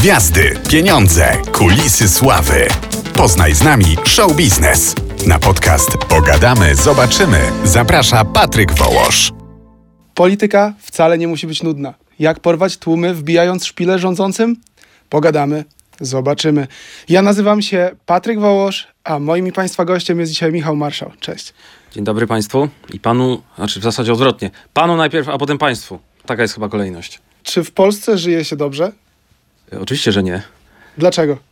[0.00, 2.66] Gwiazdy, pieniądze, kulisy sławy.
[3.14, 4.94] Poznaj z nami show biznes.
[5.26, 7.38] Na podcast Pogadamy, zobaczymy.
[7.64, 9.32] Zaprasza Patryk Wołosz.
[10.14, 11.94] Polityka wcale nie musi być nudna.
[12.18, 14.56] Jak porwać tłumy, wbijając szpilę rządzącym?
[15.08, 15.64] Pogadamy,
[16.00, 16.66] zobaczymy.
[17.08, 21.12] Ja nazywam się Patryk Wołosz, a moim i Państwa gościem jest dzisiaj Michał Marszał.
[21.20, 21.54] Cześć.
[21.92, 24.50] Dzień dobry Państwu i Panu, znaczy w zasadzie odwrotnie.
[24.74, 25.98] Panu najpierw, a potem Państwu.
[26.26, 27.18] Taka jest chyba kolejność.
[27.42, 28.92] Czy w Polsce żyje się dobrze?
[29.72, 30.42] Oczywiście, że nie.
[30.98, 31.50] Dlaczego?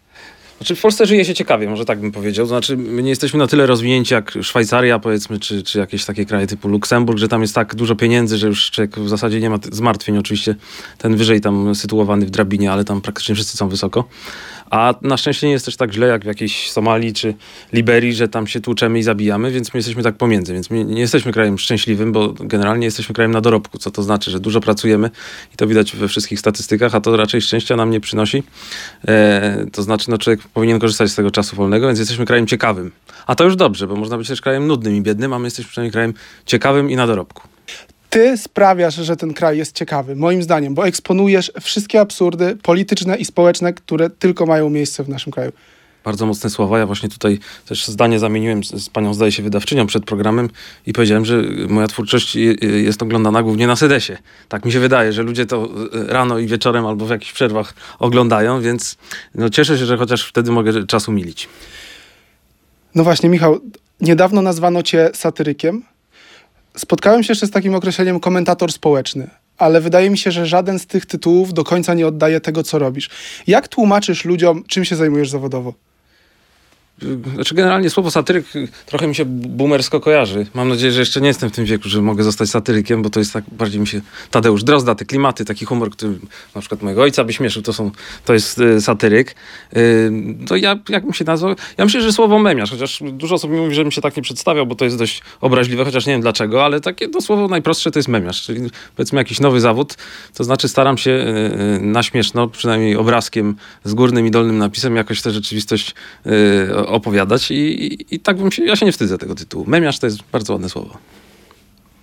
[0.58, 2.46] Znaczy w Polsce żyje się ciekawie, może tak bym powiedział.
[2.46, 6.46] Znaczy my nie jesteśmy na tyle rozwinięci jak Szwajcaria powiedzmy, czy, czy jakieś takie kraje
[6.46, 9.58] typu Luksemburg, że tam jest tak dużo pieniędzy, że już człowiek w zasadzie nie ma
[9.72, 10.18] zmartwień.
[10.18, 10.54] Oczywiście
[10.98, 14.04] ten wyżej tam sytuowany w drabinie, ale tam praktycznie wszyscy są wysoko.
[14.70, 17.34] A na szczęście nie jest też tak źle jak w jakiejś Somalii czy
[17.72, 20.52] Liberii, że tam się tłuczemy i zabijamy, więc my jesteśmy tak pomiędzy.
[20.52, 24.30] Więc my nie jesteśmy krajem szczęśliwym, bo generalnie jesteśmy krajem na dorobku, co to znaczy,
[24.30, 25.10] że dużo pracujemy
[25.54, 28.42] i to widać we wszystkich statystykach, a to raczej szczęścia nam nie przynosi.
[29.08, 32.92] E, to znaczy, no człowiek powinien korzystać z tego czasu wolnego, więc jesteśmy krajem ciekawym.
[33.26, 35.70] A to już dobrze, bo można być też krajem nudnym i biednym, a my jesteśmy
[35.70, 36.14] przynajmniej krajem
[36.46, 37.57] ciekawym i na dorobku.
[38.10, 43.24] Ty sprawiasz, że ten kraj jest ciekawy, moim zdaniem, bo eksponujesz wszystkie absurdy polityczne i
[43.24, 45.52] społeczne, które tylko mają miejsce w naszym kraju.
[46.04, 46.78] Bardzo mocne słowa.
[46.78, 50.48] Ja właśnie tutaj też zdanie zamieniłem z, z panią, zdaje się, wydawczynią przed programem
[50.86, 54.18] i powiedziałem, że moja twórczość je- jest oglądana głównie na sedesie.
[54.48, 55.68] Tak mi się wydaje, że ludzie to
[56.08, 58.96] e, rano i wieczorem albo w jakichś przerwach oglądają, więc
[59.34, 61.48] no, cieszę się, że chociaż wtedy mogę czas umilić.
[62.94, 63.60] No właśnie, Michał,
[64.00, 65.82] niedawno nazwano cię satyrykiem.
[66.78, 70.86] Spotkałem się jeszcze z takim określeniem komentator społeczny, ale wydaje mi się, że żaden z
[70.86, 73.10] tych tytułów do końca nie oddaje tego, co robisz.
[73.46, 75.87] Jak tłumaczysz ludziom, czym się zajmujesz zawodowo?
[77.34, 78.46] Znaczy generalnie słowo satyryk
[78.86, 80.46] trochę mi się boomersko kojarzy.
[80.54, 83.20] Mam nadzieję, że jeszcze nie jestem w tym wieku, że mogę zostać satyrykiem, bo to
[83.20, 86.18] jest tak bardziej mi się Tadeusz Drozda, te klimaty, taki humor, który
[86.54, 87.90] na przykład mojego ojca by śmieszył, to, są,
[88.24, 89.34] to jest y, satyryk.
[89.76, 90.12] Y,
[90.46, 91.54] to ja, jak mi się nazwał?
[91.78, 94.22] Ja myślę, że słowo memiarz, chociaż dużo osób mi mówi, że mi się tak nie
[94.22, 97.90] przedstawiał, bo to jest dość obraźliwe, chociaż nie wiem dlaczego, ale takie to słowo najprostsze
[97.90, 99.94] to jest memiarz, czyli powiedzmy jakiś nowy zawód,
[100.34, 104.96] to znaczy staram się y, y, na śmieszno, przynajmniej obrazkiem z górnym i dolnym napisem
[104.96, 105.94] jakoś tę rzeczywistość
[106.26, 109.64] y, opowiadać i, i, tak bym się, ja się nie wstydzę tego tytułu.
[109.66, 110.98] Memiarz to jest bardzo ładne słowo.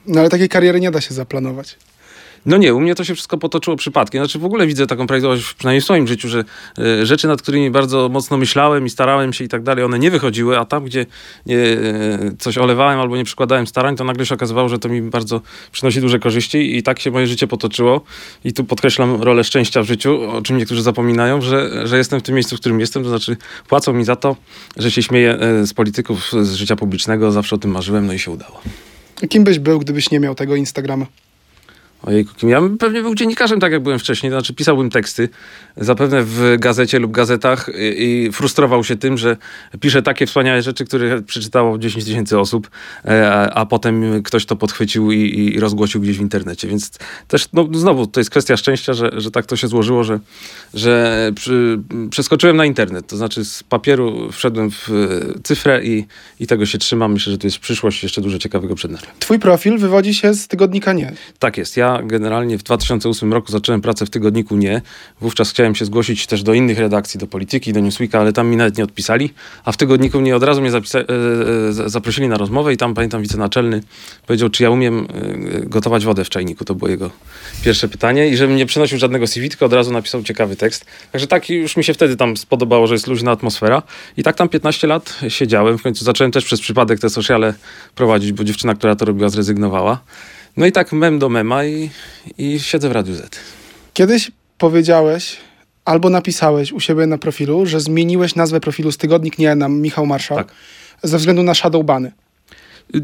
[0.07, 1.77] No ale takiej kariery nie da się zaplanować.
[2.45, 4.21] No nie, u mnie to się wszystko potoczyło przypadkiem.
[4.21, 6.43] Znaczy w ogóle widzę taką prawidłowość, przynajmniej w swoim życiu, że
[6.79, 10.11] e, rzeczy, nad którymi bardzo mocno myślałem i starałem się i tak dalej, one nie
[10.11, 11.05] wychodziły, a tam, gdzie
[11.45, 11.57] nie,
[12.39, 15.41] coś olewałem albo nie przykładałem starań, to nagle się okazywało, że to mi bardzo
[15.71, 18.01] przynosi duże korzyści i tak się moje życie potoczyło.
[18.43, 22.23] I tu podkreślam rolę szczęścia w życiu, o czym niektórzy zapominają, że, że jestem w
[22.23, 24.35] tym miejscu, w którym jestem, to znaczy płacą mi za to,
[24.77, 28.19] że się śmieję e, z polityków, z życia publicznego, zawsze o tym marzyłem, no i
[28.19, 28.61] się udało.
[29.29, 31.05] Kim byś był, gdybyś nie miał tego Instagrama?
[32.05, 35.29] Ojejku, kim ja bym pewnie był dziennikarzem, tak jak byłem wcześniej, to znaczy pisałbym teksty,
[35.77, 39.37] zapewne w gazecie lub gazetach i, i frustrował się tym, że
[39.79, 42.69] piszę takie wspaniałe rzeczy, które przeczytało 10 tysięcy osób,
[43.05, 46.91] e, a, a potem ktoś to podchwycił i, i rozgłosił gdzieś w internecie, więc
[47.27, 50.19] też no, znowu to jest kwestia szczęścia, że, że tak to się złożyło, że,
[50.73, 51.79] że przy,
[52.09, 56.05] przeskoczyłem na internet, to znaczy z papieru wszedłem w e, cyfrę i,
[56.39, 59.03] i tego się trzymam, myślę, że to jest przyszłość, jeszcze dużo ciekawego przed nami.
[59.19, 61.13] Twój profil wywodzi się z tygodnika Nie.
[61.39, 61.77] Tak jest.
[61.77, 64.81] Ja generalnie w 2008 roku zacząłem pracę w tygodniku Nie.
[65.21, 68.57] Wówczas chciałem się zgłosić też do innych redakcji, do Polityki, do Newsweeka, ale tam mi
[68.57, 69.33] nawet nie odpisali.
[69.65, 72.77] A w tygodniku Nie od razu mnie zapisa- e, e, za- zaprosili na rozmowę i
[72.77, 73.83] tam pamiętam wicenaczelny
[74.27, 75.07] powiedział, czy ja umiem
[75.53, 76.65] e, gotować wodę w czajniku.
[76.65, 77.09] To było jego
[77.63, 80.85] pierwsze pytanie i żebym nie przynosił żadnego CV, tylko od razu napisał ciekawy tekst.
[81.11, 83.81] Także tak już mi się wtedy tam spodobało, że jest luźna atmosfera.
[84.17, 85.77] I tak tam 15 lat siedziałem.
[85.77, 87.53] W końcu zacząłem też przez przypadek te sociale
[87.95, 89.99] prowadzić, bo dziewczyna, która to robiła, zrezygnowała.
[90.57, 91.89] No i tak mem do mema i,
[92.37, 93.39] i siedzę w Radiu Z.
[93.93, 95.37] Kiedyś powiedziałeś
[95.85, 100.05] albo napisałeś u siebie na profilu, że zmieniłeś nazwę profilu z Tygodnik Nie na Michał
[100.05, 100.51] Marszał Tak.
[101.03, 102.11] ze względu na Shadowbany.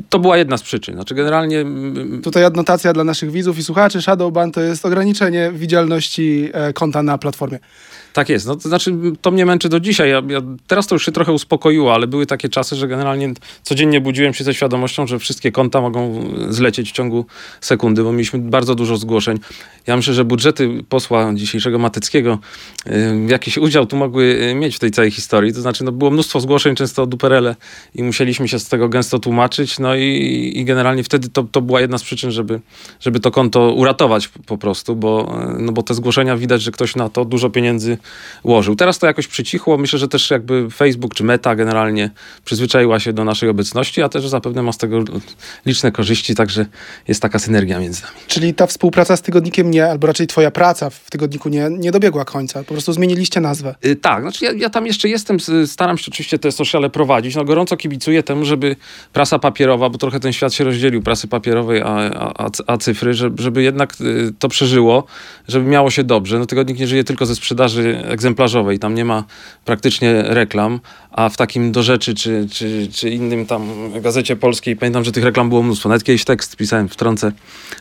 [0.09, 0.95] To była jedna z przyczyn.
[0.95, 4.01] Znaczy generalnie mm, Tutaj adnotacja dla naszych widzów i słuchaczy.
[4.01, 7.59] Shadowban to jest ograniczenie widzialności e, konta na platformie.
[8.13, 8.47] Tak jest.
[8.47, 10.09] No, to znaczy, to mnie męczy do dzisiaj.
[10.09, 14.01] Ja, ja, teraz to już się trochę uspokoiło, ale były takie czasy, że generalnie codziennie
[14.01, 17.25] budziłem się ze świadomością, że wszystkie konta mogą zlecieć w ciągu
[17.61, 19.39] sekundy, bo mieliśmy bardzo dużo zgłoszeń.
[19.87, 22.39] Ja myślę, że budżety posła dzisiejszego Mateckiego
[22.87, 22.91] y,
[23.27, 25.53] jakiś udział tu mogły y, mieć w tej całej historii.
[25.53, 27.55] To znaczy, no, było mnóstwo zgłoszeń, często duperele
[27.95, 31.81] i musieliśmy się z tego gęsto tłumaczyć no i, i generalnie wtedy to, to była
[31.81, 32.59] jedna z przyczyn, żeby,
[32.99, 37.09] żeby to konto uratować po prostu, bo, no bo te zgłoszenia widać, że ktoś na
[37.09, 37.97] to dużo pieniędzy
[38.43, 38.75] ułożył.
[38.75, 42.09] Teraz to jakoś przycichło, myślę, że też jakby Facebook czy Meta generalnie
[42.45, 45.03] przyzwyczaiła się do naszej obecności, a też zapewne ma z tego
[45.65, 46.65] liczne korzyści, także
[47.07, 48.15] jest taka synergia między nami.
[48.27, 52.25] Czyli ta współpraca z tygodnikiem nie, albo raczej twoja praca w tygodniku nie, nie dobiegła
[52.25, 53.75] końca, po prostu zmieniliście nazwę.
[53.85, 57.45] Y, tak, znaczy ja, ja tam jeszcze jestem, staram się oczywiście te sociale prowadzić, no
[57.45, 58.75] gorąco kibicuję temu, żeby
[59.13, 61.85] prasa papierowa, bo trochę ten świat się rozdzielił, prasy papierowej, a,
[62.35, 65.05] a, a cyfry, żeby, żeby jednak y, to przeżyło,
[65.47, 66.39] żeby miało się dobrze.
[66.39, 69.23] No tygodnik nie żyje tylko ze sprzedaży egzemplarzowej, tam nie ma
[69.65, 70.79] praktycznie reklam,
[71.11, 75.23] a w takim do rzeczy, czy, czy, czy innym tam gazecie polskiej, pamiętam, że tych
[75.23, 75.89] reklam było mnóstwo.
[75.89, 77.31] Nawet kiedyś tekst pisałem w trące,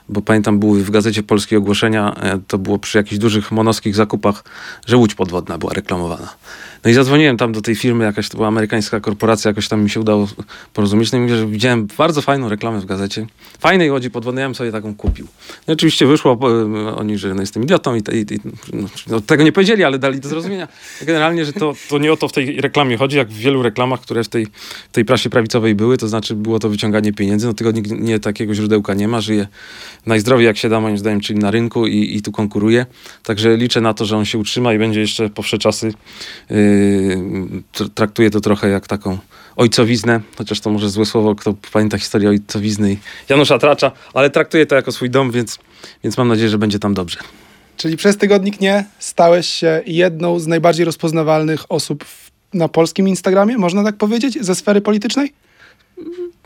[0.08, 4.44] bo pamiętam, były w gazecie polskiej ogłoszenia, e, to było przy jakichś dużych monoskich zakupach,
[4.86, 6.28] że łódź podwodna była reklamowana.
[6.84, 9.90] No i zadzwoniłem tam do tej firmy, jakaś to była amerykańska korporacja, jakoś tam mi
[9.90, 10.28] się udało
[10.74, 11.12] porozumieć.
[11.12, 13.26] No i mówię, że widziałem bardzo fajną reklamę w gazecie.
[13.58, 15.26] Fajnej łodzi podwodnej, ja bym sobie taką kupił.
[15.68, 18.38] No i oczywiście wyszło e, oni, że no jestem idiotą i, i, i
[18.72, 20.68] no, no, tego nie powiedzieli, ale dali do zrozumienia.
[21.02, 24.00] Generalnie, że to, to nie o to w tej reklamie chodzi, jak w wielu reklamach,
[24.00, 24.46] które w tej,
[24.90, 27.46] w tej prasie prawicowej były, to znaczy było to wyciąganie pieniędzy.
[27.46, 29.46] No tygodnik nie takiego źródełka nie ma, żyje
[30.06, 32.86] najzdrowiej jak się da moim zdaniem, czyli na rynku i, i tu konkuruje.
[33.22, 35.92] Także liczę na to, że on się utrzyma i będzie jeszcze po wsze czasy.
[36.50, 36.69] Yy,
[37.94, 39.18] traktuję to trochę jak taką
[39.56, 42.96] ojcowiznę, chociaż to może złe słowo, kto pamięta historię ojcowizny
[43.28, 45.58] Janusza Tracza, ale traktuję to jako swój dom, więc,
[46.04, 47.18] więc mam nadzieję, że będzie tam dobrze.
[47.76, 52.04] Czyli przez tygodnik nie stałeś się jedną z najbardziej rozpoznawalnych osób
[52.54, 55.32] na polskim Instagramie, można tak powiedzieć, ze sfery politycznej?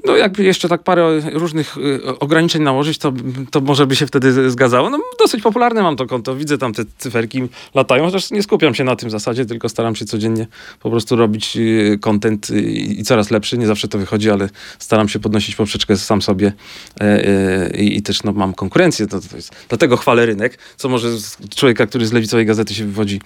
[0.04, 3.12] No jakby jeszcze tak parę różnych y, ograniczeń nałożyć, to,
[3.50, 4.90] to może by się wtedy zgadzało.
[4.90, 7.42] No dosyć popularne mam to konto, widzę tam te cyferki
[7.74, 10.46] latają, chociaż nie skupiam się na tym zasadzie, tylko staram się codziennie
[10.80, 13.58] po prostu robić y, content y, i coraz lepszy.
[13.58, 14.48] Nie zawsze to wychodzi, ale
[14.78, 16.52] staram się podnosić poprzeczkę sam sobie
[17.00, 19.06] e, e, i, i też no, mam konkurencję.
[19.06, 21.08] To, to jest, dlatego chwalę rynek, co może
[21.56, 23.20] człowieka, który z lewicowej gazety się wywodzi,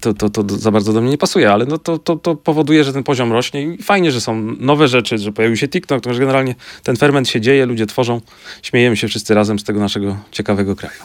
[0.00, 2.84] to, to, to za bardzo do mnie nie pasuje, ale no to, to, to powoduje,
[2.84, 6.14] że ten poziom rośnie i fajnie, że są nowe rzeczy, że pojawił się TikTok, to
[6.14, 8.20] że generalnie ten ferment się dzieje, ludzie tworzą,
[8.62, 10.96] śmiejemy się wszyscy razem z tego naszego ciekawego kraju.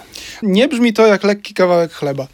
[0.44, 2.28] Nie brzmi to jak lekki kawałek chleba.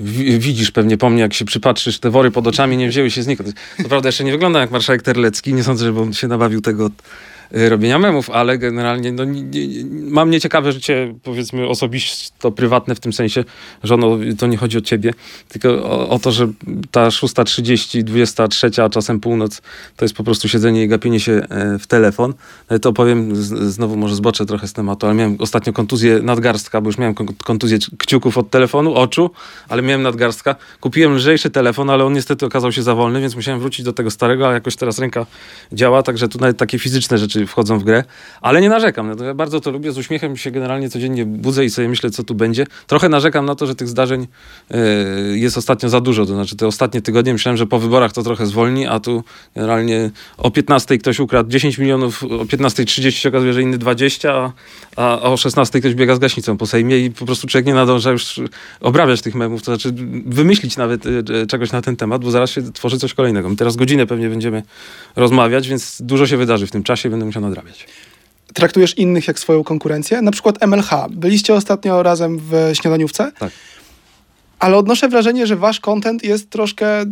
[0.00, 3.22] Wi- Widzisz pewnie po mnie, jak się przypatrzysz, te wory pod oczami nie wzięły się
[3.22, 3.52] znikąd.
[3.82, 6.84] Co prawda jeszcze nie wygląda jak marszałek Terlecki, nie sądzę, żeby on się nabawił tego
[6.86, 6.92] od
[7.52, 13.00] robienia memów, ale generalnie no, nie, nie, mam nieciekawe życie, powiedzmy osobiście, to prywatne w
[13.00, 13.44] tym sensie,
[13.82, 15.14] że ono, to nie chodzi o ciebie,
[15.48, 16.48] tylko o, o to, że
[16.90, 19.62] ta 6.30, 23, a czasem północ,
[19.96, 22.34] to jest po prostu siedzenie i gapienie się e, w telefon.
[22.68, 23.36] Ale to powiem,
[23.70, 27.34] znowu może zboczę trochę z tematu, ale miałem ostatnio kontuzję nadgarstka, bo już miałem kon-
[27.44, 29.30] kontuzję kciuków od telefonu, oczu,
[29.68, 30.56] ale miałem nadgarstka.
[30.80, 34.10] Kupiłem lżejszy telefon, ale on niestety okazał się za wolny, więc musiałem wrócić do tego
[34.10, 35.26] starego, a jakoś teraz ręka
[35.72, 38.04] działa, także tu nawet takie fizyczne rzeczy wchodzą w grę,
[38.40, 39.14] ale nie narzekam.
[39.16, 42.24] No ja bardzo to lubię, z uśmiechem się generalnie codziennie budzę i sobie myślę, co
[42.24, 42.66] tu będzie.
[42.86, 44.26] Trochę narzekam na to, że tych zdarzeń
[44.70, 44.78] e,
[45.36, 48.46] jest ostatnio za dużo, to znaczy te ostatnie tygodnie myślałem, że po wyborach to trochę
[48.46, 53.62] zwolni, a tu generalnie o 15 ktoś ukradł 10 milionów, o 15.30 się okazuje, że
[53.62, 54.52] inny 20,
[54.96, 57.74] a, a o 16 ktoś biega z gaśnicą po Sejmie i po prostu człowiek nie
[57.74, 58.40] nadąża już
[58.80, 59.94] obrabiać tych memów, to znaczy
[60.26, 61.10] wymyślić nawet e,
[61.42, 63.48] e, czegoś na ten temat, bo zaraz się tworzy coś kolejnego.
[63.48, 64.62] My teraz godzinę pewnie będziemy
[65.16, 67.86] rozmawiać, więc dużo się wydarzy w tym czasie, będę musiał nadrabiać.
[68.54, 70.22] Traktujesz innych jak swoją konkurencję?
[70.22, 70.90] Na przykład MLH.
[71.10, 73.32] Byliście ostatnio razem w śniadaniówce?
[73.38, 73.52] Tak.
[74.58, 77.04] Ale odnoszę wrażenie, że wasz content jest troszkę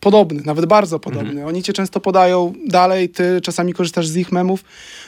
[0.00, 1.46] podobny, nawet bardzo podobny.
[1.46, 4.64] Oni cię często podają dalej, ty czasami korzystasz z ich memów.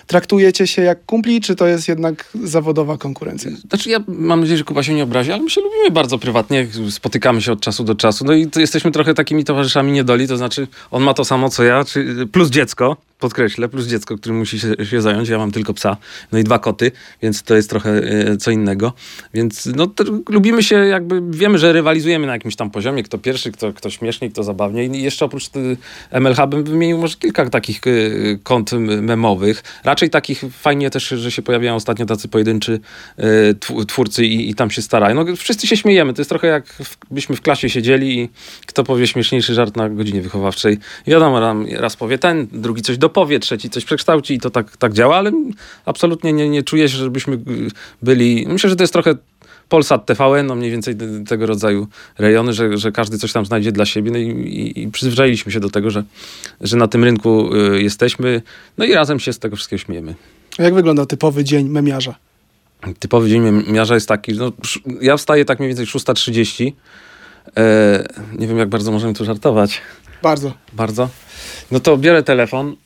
[0.07, 3.51] Traktujecie się jak kumpli, czy to jest jednak zawodowa konkurencja?
[3.69, 6.67] Znaczy ja mam nadzieję, że Kuba się nie obrazi, ale my się lubimy bardzo prywatnie,
[6.91, 10.67] spotykamy się od czasu do czasu, no i jesteśmy trochę takimi towarzyszami niedoli, to znaczy
[10.91, 14.75] on ma to samo co ja, czy, plus dziecko, podkreślę, plus dziecko, którym musi się,
[14.85, 15.97] się zająć, ja mam tylko psa,
[16.33, 18.93] no i dwa koty, więc to jest trochę e, co innego,
[19.35, 19.89] więc no
[20.29, 24.31] lubimy się jakby, wiemy, że rywalizujemy na jakimś tam poziomie, kto pierwszy, kto, kto śmieszniej,
[24.31, 25.77] kto zabawniej i jeszcze oprócz y,
[26.21, 31.43] MLH bym wymienił może kilka takich y, kont memowych, raczej takich fajnie też, że się
[31.43, 32.81] pojawiają ostatnio tacy pojedynczy
[33.61, 35.15] tw- twórcy i, i tam się starają.
[35.15, 38.29] No, wszyscy się śmiejemy, to jest trochę jak w, klasie siedzieli i
[38.67, 40.79] kto powie śmieszniejszy żart na godzinie wychowawczej.
[41.07, 45.17] Wiadomo, raz powie ten, drugi coś dopowie, trzeci coś przekształci i to tak, tak działa,
[45.17, 45.33] ale
[45.85, 47.39] absolutnie nie, nie czuję się, żebyśmy
[48.03, 48.47] byli...
[48.49, 49.15] Myślę, że to jest trochę
[49.69, 51.87] Polsat TVN, no mniej więcej te- tego rodzaju
[52.19, 55.61] rejony, że, że każdy coś tam znajdzie dla siebie no i, i, i przyzwyczailiśmy się
[55.61, 56.05] do tego, że,
[56.61, 58.43] że na tym rynku y, jesteśmy,
[58.79, 60.15] no i razem się z tego wszystkiego śmiejemy.
[60.59, 62.15] Jak wygląda typowy dzień memiarza?
[62.99, 63.43] Typowy dzień
[63.73, 64.53] miarza jest taki, no,
[65.01, 66.73] ja wstaję tak mniej więcej 6.30,
[67.57, 68.05] e,
[68.39, 69.81] nie wiem jak bardzo możemy tu żartować,
[70.23, 70.53] Bardzo.
[70.73, 71.09] bardzo,
[71.71, 72.77] no to biorę telefon,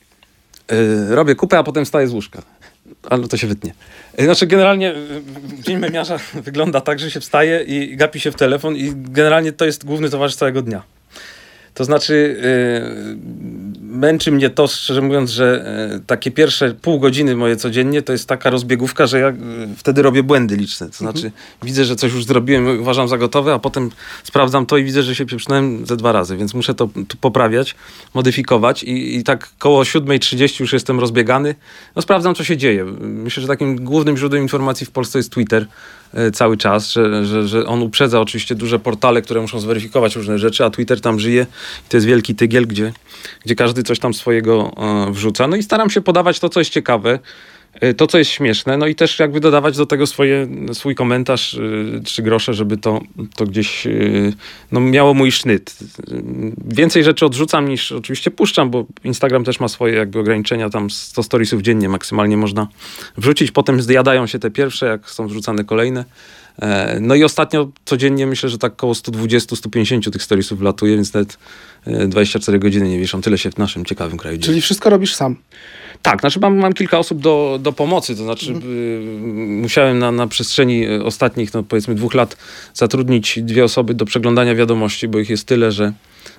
[1.09, 2.41] robię kupę, a potem wstaję z łóżka.
[3.09, 3.73] Ale to się wytnie.
[4.17, 4.93] Yy, Znaczy generalnie
[5.59, 9.65] dzień memiarza wygląda tak, że się wstaje i gapi się w telefon i generalnie to
[9.65, 10.83] jest główny towarzysz całego dnia.
[11.73, 12.41] To znaczy,
[13.87, 18.27] męczy mnie to, szczerze mówiąc, że yy, takie pierwsze pół godziny moje codziennie to jest
[18.27, 19.35] taka rozbiegówka, że ja yy,
[19.77, 20.89] wtedy robię błędy liczne.
[20.89, 21.31] To znaczy,
[21.63, 23.89] widzę, że coś już zrobiłem, uważam za gotowe, a potem
[24.23, 26.89] sprawdzam to i widzę, że się pieprznąłem ze dwa razy, więc muszę to,
[27.21, 27.75] poprawiać,
[28.13, 31.55] modyfikować i, i tak koło 7.30 już jestem rozbiegany.
[31.95, 32.85] No sprawdzam, co się dzieje.
[33.01, 35.67] Myślę, że takim głównym źródłem informacji w Polsce jest Twitter e,
[36.33, 40.65] cały czas, że, że, że on uprzedza oczywiście duże portale, które muszą zweryfikować różne rzeczy,
[40.65, 41.45] a Twitter tam żyje
[41.87, 42.93] i to jest wielki tygiel, gdzie,
[43.45, 45.47] gdzie każdy coś tam swojego e, wrzuca.
[45.47, 47.19] No i staram się podawać to, co jest ciekawe, e,
[47.97, 51.99] to, co jest śmieszne, no i też jakby dodawać do tego swoje, swój komentarz, e,
[52.03, 53.01] trzy grosze, żeby to,
[53.35, 53.91] to gdzieś e,
[54.71, 55.77] no, miało mój sznyt.
[56.65, 61.23] Więcej rzeczy odrzucam niż oczywiście puszczam, bo Instagram też ma swoje jakby ograniczenia, tam 100
[61.23, 62.67] storiesów dziennie maksymalnie można
[63.17, 66.05] wrzucić, potem zjadają się te pierwsze, jak są wrzucane kolejne.
[66.61, 71.37] E, No i ostatnio codziennie myślę, że tak około 120-150 tych storiesów wlatuje, więc nawet
[71.85, 73.21] e, 24 godziny nie wieszą.
[73.21, 74.45] Tyle się w naszym ciekawym kraju dzieje.
[74.45, 75.35] Czyli wszystko robisz sam.
[76.11, 78.73] Tak, znaczy mam, mam kilka osób do, do pomocy, to znaczy Mhm.
[78.73, 82.37] y, musiałem na, na przestrzeni ostatnich, no powiedzmy dwóch lat
[82.73, 85.93] zatrudnić dwie osoby do przeglądania wiadomości, bo ich jest tyle, że,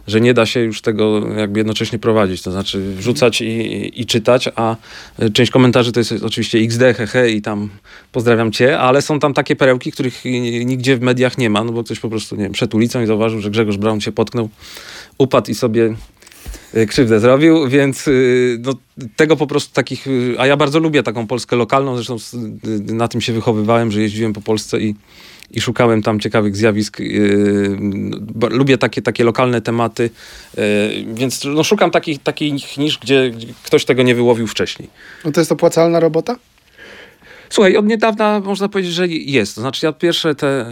[0.07, 4.49] że nie da się już tego jakby jednocześnie prowadzić, to znaczy wrzucać i, i, czytać,
[4.57, 4.77] a
[5.23, 7.69] y, część komentarzy to jest oczywiście XD, hehe i tam
[8.13, 10.25] pozdrawiam cię, ale są tam takie perełki, których
[10.65, 13.07] nigdzie w mediach nie ma, no bo ktoś po prostu, nie wiem, przed ulicą i
[13.07, 14.49] zauważył, że Grzegorz Braun się potknął,
[15.19, 15.95] upadł i sobie
[16.89, 18.73] krzywdę zrobił, więc y, no,
[19.17, 22.17] tego po prostu takich, y, a ja bardzo lubię taką Polskę lokalną, zresztą
[22.91, 24.95] y, na tym się wychowywałem, że jeździłem po Polsce i,
[25.51, 27.01] i szukałem tam ciekawych zjawisk.
[27.01, 27.79] y,
[28.51, 30.11] Lubię takie, takie lokalne tematy,
[30.59, 30.61] y,
[31.15, 32.65] więc no, szukam takich, takich
[33.03, 34.89] gdzie, gdzie ktoś tego nie wyłowił wcześniej.
[35.25, 36.37] No to jest opłacalna robota?
[37.51, 39.55] Słuchaj, od niedawna można powiedzieć, że jest.
[39.55, 40.71] To znaczy ja pierwsze te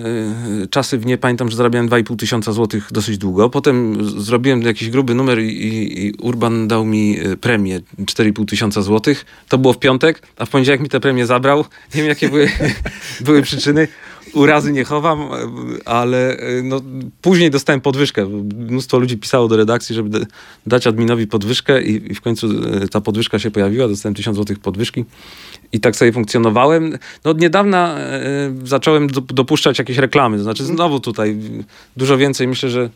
[0.63, 3.51] y, czasy w nie pamiętam, że zarabiałem 2,5 tysiąca złotych dosyć długo.
[3.51, 8.83] Potem zrobiłem jakiś gruby numer i, i, i Urban dał mi y, premię 4,5 tysiąca
[8.83, 9.27] złotych.
[9.49, 11.65] To było w piątek, a w poniedziałek mi tę premię zabrał.
[11.95, 12.49] Nie wiem jakie były,
[13.21, 13.89] były przyczyny.
[14.33, 15.29] Urazy nie chowam,
[15.85, 16.81] ale y, no,
[17.23, 18.27] później dostałem podwyżkę.
[18.57, 20.27] Mnóstwo ludzi pisało do redakcji, żeby da-
[20.67, 22.47] dać adminowi podwyżkę i, i w końcu
[22.85, 23.89] y, ta podwyżka się pojawiła.
[23.89, 25.05] Dostałem 1000 złotych podwyżki
[25.73, 26.99] i tak sobie funkcjonowałem.
[27.25, 31.37] No od niedawna e, zacząłem do, dopuszczać jakieś reklamy, to znaczy znowu tutaj
[31.97, 32.91] dużo więcej, myślę, że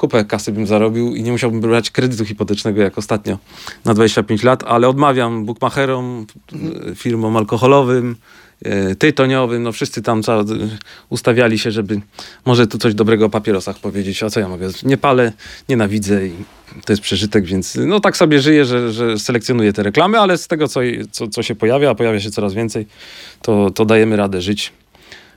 [0.00, 3.38] kupę kasy bym zarobił i nie musiałbym brać kredytu hipotecznego jak ostatnio
[3.84, 6.26] na 25 lat, ale odmawiam bukmacherom,
[6.94, 8.16] firmom alkoholowym,
[8.66, 10.22] y, tytoniowym, no wszyscy tam
[11.08, 12.00] ustawiali się, żeby
[12.46, 15.32] może tu coś dobrego o papierosach powiedzieć, a co ja mogę, nie palę,
[15.68, 16.32] nienawidzę i
[16.84, 20.46] to jest przeżytek, więc no tak sobie żyję, że, że selekcjonuję te reklamy, ale z
[20.46, 20.80] tego, co,
[21.10, 22.86] co, co się pojawia, a pojawia się coraz więcej,
[23.42, 24.72] to, to dajemy radę żyć.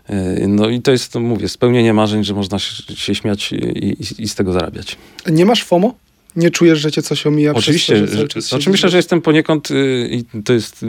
[0.10, 2.60] Yy, No i to jest, to mówię, spełnienie marzeń, że można
[2.95, 4.98] się śmiać i, i, i z tego zarabiać.
[5.31, 5.93] Nie masz FOMO?
[6.36, 9.72] Nie czujesz, że cię coś omija Oczywiście, przez to, że znaczy myślę, że jestem poniekąd
[9.72, 10.88] y, i to jest y,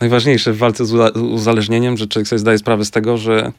[0.00, 3.52] najważniejsze w walce z uza- uzależnieniem, że człowiek sobie zdaje sprawę z tego, że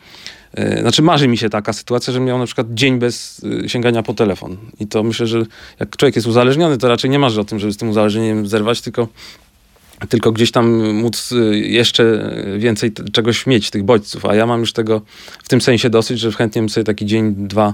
[0.59, 4.03] y, znaczy marzy mi się taka sytuacja, że miał na przykład dzień bez y, sięgania
[4.03, 4.57] po telefon.
[4.79, 5.43] I to myślę, że
[5.79, 8.81] jak człowiek jest uzależniony, to raczej nie marzy o tym, żeby z tym uzależnieniem zerwać,
[8.81, 9.07] tylko
[10.10, 14.25] tylko gdzieś tam móc y, jeszcze więcej czegoś mieć, tych bodźców.
[14.25, 15.02] A ja mam już tego
[15.44, 17.74] w tym sensie dosyć, że chętnie bym sobie taki dzień, dwa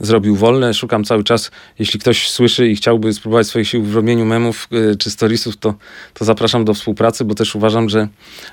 [0.00, 0.74] zrobił wolne.
[0.74, 4.96] Szukam cały czas, jeśli ktoś słyszy i chciałby spróbować swoich sił w robieniu memów y,
[4.96, 5.74] czy storiesów, to,
[6.14, 8.08] to zapraszam do współpracy, bo też uważam, że,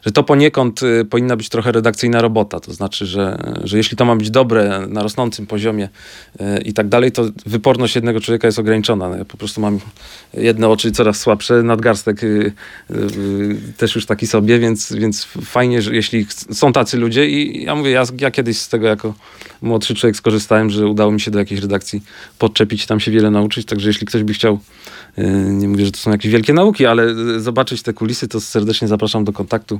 [0.05, 2.59] że to poniekąd y, powinna być trochę redakcyjna robota.
[2.59, 5.89] To znaczy, że, że jeśli to ma być dobre, na rosnącym poziomie
[6.65, 9.09] i tak dalej, to wyporność jednego człowieka jest ograniczona.
[9.09, 9.79] No, ja po prostu mam
[10.33, 12.21] jedne oczy coraz słabsze, nadgarstek
[13.77, 17.91] też już taki sobie, więc, więc fajnie, że jeśli są tacy ludzie i ja mówię,
[17.91, 19.13] ja, ja kiedyś z tego jako
[19.61, 22.01] młodszy człowiek skorzystałem, że udało mi się do jakiejś redakcji
[22.39, 24.59] podczepić, tam się wiele nauczyć, także jeśli ktoś by chciał,
[25.17, 27.03] y, nie mówię, że to są jakieś wielkie nauki, ale
[27.35, 29.79] y, zobaczyć te kulisy, to serdecznie zapraszam do kontaktu.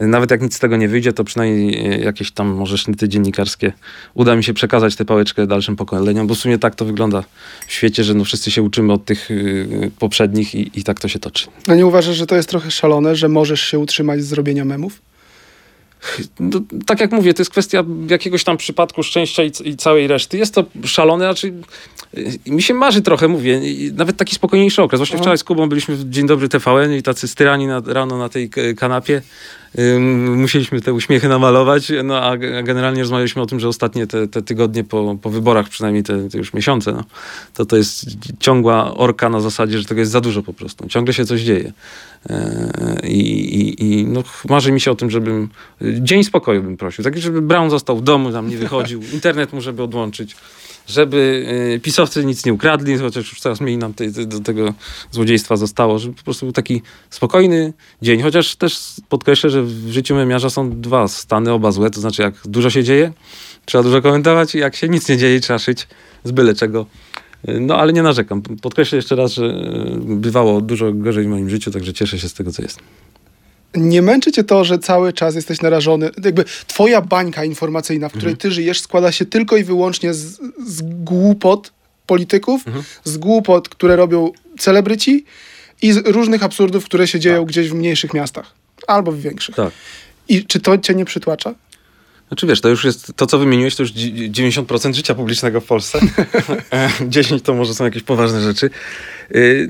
[0.00, 3.08] Y, Nawet jak nic z tego nie wyjdzie, to przynajmniej y, jakieś tam może sznyty
[3.08, 3.72] dziennikarskie
[4.14, 7.24] uda mi się przekazać tę pałeczkę dalszym pokoleniom, bo w sumie tak to wygląda
[7.66, 11.08] w świecie, że no wszyscy się uczymy od tych y, poprzednich i, i tak to
[11.08, 11.46] się toczy.
[11.68, 15.00] A nie uważasz, że to jest trochę szalone, że możesz się utrzymać z zrobienia memów?
[16.40, 20.38] No, tak jak mówię, to jest kwestia jakiegoś tam przypadku szczęścia i, i całej reszty.
[20.38, 21.52] Jest to szalone, znaczy
[22.18, 23.60] y, mi się marzy trochę, mówię,
[23.92, 24.98] nawet taki spokojniejszy okres.
[24.98, 28.28] Właśnie wczoraj z Kubą byliśmy w Dzień Dobry TVN i tacy styrani na, rano na
[28.28, 29.22] tej kanapie
[30.36, 34.84] musieliśmy te uśmiechy namalować, no a generalnie rozmawialiśmy o tym, że ostatnie te, te tygodnie
[34.84, 37.04] po, po wyborach, przynajmniej te, te, już miesiące, no,
[37.54, 38.06] to to jest
[38.40, 40.88] ciągła orka na zasadzie, że tego jest za dużo po prostu.
[40.88, 41.72] Ciągle się coś dzieje.
[42.30, 43.20] E, I,
[43.60, 45.48] i, i no, marzy mi się o tym, żebym
[45.80, 47.04] dzień spokoju bym prosił.
[47.04, 50.36] Tak, żeby Brown został w domu, tam nie wychodził, internet mu żeby odłączyć
[50.90, 54.74] żeby y, pisowcy nic nie ukradli, chociaż już coraz mniej nam te, te, do tego
[55.10, 58.22] złodziejstwa zostało, żeby po prostu był taki spokojny dzień.
[58.22, 58.78] Chociaż też
[59.08, 62.84] podkreślę, że w życiu memiarza są dwa stany, oba złe, to znaczy jak dużo się
[62.84, 63.12] dzieje,
[63.64, 65.88] trzeba dużo komentować, jak się nic nie dzieje, trzeba szyć
[66.24, 66.86] z byle czego.
[67.48, 68.42] Y, no ale nie narzekam.
[68.42, 72.34] Podkreślę jeszcze raz, że y, bywało dużo gorzej w moim życiu, także cieszę się z
[72.34, 72.80] tego, co jest
[73.74, 78.32] nie męczy cię to, że cały czas jesteś narażony, jakby twoja bańka informacyjna, w której
[78.32, 78.36] mhm.
[78.36, 81.72] ty żyjesz, składa się tylko i wyłącznie z, z głupot
[82.06, 82.84] polityków, mhm.
[83.04, 85.24] z głupot, które robią celebryci
[85.82, 87.48] i z różnych absurdów, które się dzieją tak.
[87.48, 88.54] gdzieś w mniejszych miastach
[88.86, 89.54] albo w większych.
[89.54, 89.72] Tak.
[90.28, 91.54] I czy to cię nie przytłacza?
[92.28, 96.00] Znaczy wiesz, to już jest, to co wymieniłeś, to już 90% życia publicznego w Polsce.
[97.08, 98.70] 10 to może są jakieś poważne rzeczy.
[99.34, 99.68] Y,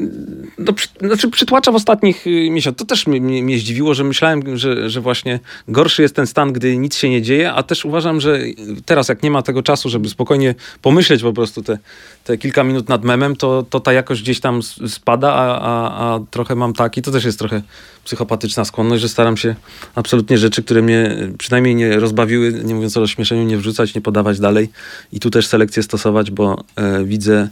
[0.58, 2.78] no, przy, znaczy przytłacza w ostatnich y, miesiącach.
[2.78, 6.76] To też mnie, mnie, zdziwiło, że myślałem, że, że właśnie gorszy jest ten stan, gdy
[6.76, 8.38] nic się nie dzieje, a też uważam, że
[8.84, 11.78] teraz jak nie ma tego czasu, żeby spokojnie pomyśleć po prostu te,
[12.24, 16.20] te kilka minut nad memem, to, to ta jakość gdzieś tam spada, a, a, a
[16.30, 17.62] trochę mam taki, to też jest trochę
[18.04, 19.54] psychopatyczna skłonność, że staram się
[19.94, 24.40] absolutnie rzeczy, które mnie przynajmniej nie rozbawiły, nie mówiąc o rozśmieszeniu, nie wrzucać, nie podawać
[24.40, 24.68] dalej
[25.12, 27.48] i tu też selekcję stosować, bo e, widzę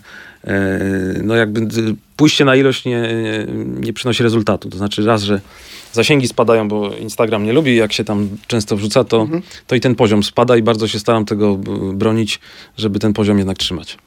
[1.22, 1.68] no jakby
[2.16, 3.46] pójście na ilość nie, nie,
[3.80, 4.70] nie, przynosi rezultatu.
[4.70, 5.40] To znaczy raz, że
[5.92, 9.42] zasięgi spadają, bo Instagram nie lubi, jak się tam często wrzuca, to, mhm.
[9.66, 11.56] to i ten poziom spada i bardzo się staram tego
[11.94, 12.40] bronić,
[12.76, 13.98] żeby ten poziom jednak trzymać.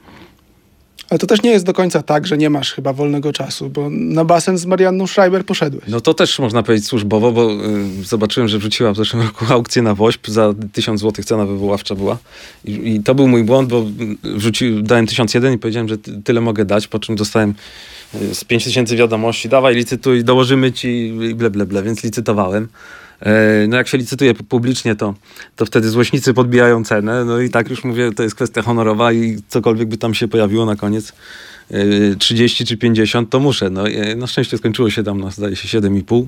[1.12, 3.90] Ale to też nie jest do końca tak, że nie masz chyba wolnego czasu, bo
[3.90, 5.84] na basen z Marianną Schreiber poszedłeś.
[5.88, 9.82] No to też można powiedzieć służbowo, bo y, zobaczyłem, że wrzuciła w zeszłym roku aukcję
[9.82, 12.18] na WOŚP, za 1000 zł cena wywoławcza była.
[12.64, 13.84] I, I, to był mój błąd, bo
[14.22, 17.54] wrzucił, dałem 1001 i powiedziałem, że tyle mogę dać, po czym dostałem
[18.14, 20.88] y, z 5000 wiadomości, dawaj licytuj, dołożymy ci
[21.30, 22.68] i ble, ble, ble, więc licytowałem.
[23.22, 25.14] E, no jak się licytuje publicznie, to,
[25.56, 27.24] to wtedy złośnicy podbijają cenę.
[27.24, 30.66] No i tak już mówię, to jest kwestia honorowa i cokolwiek by tam się pojawiło
[30.66, 31.12] na koniec,
[32.18, 33.70] 30 e, czy 50, to muszę.
[33.70, 36.26] No, e, na szczęście skończyło się tam, no, zdaje się, 7,5.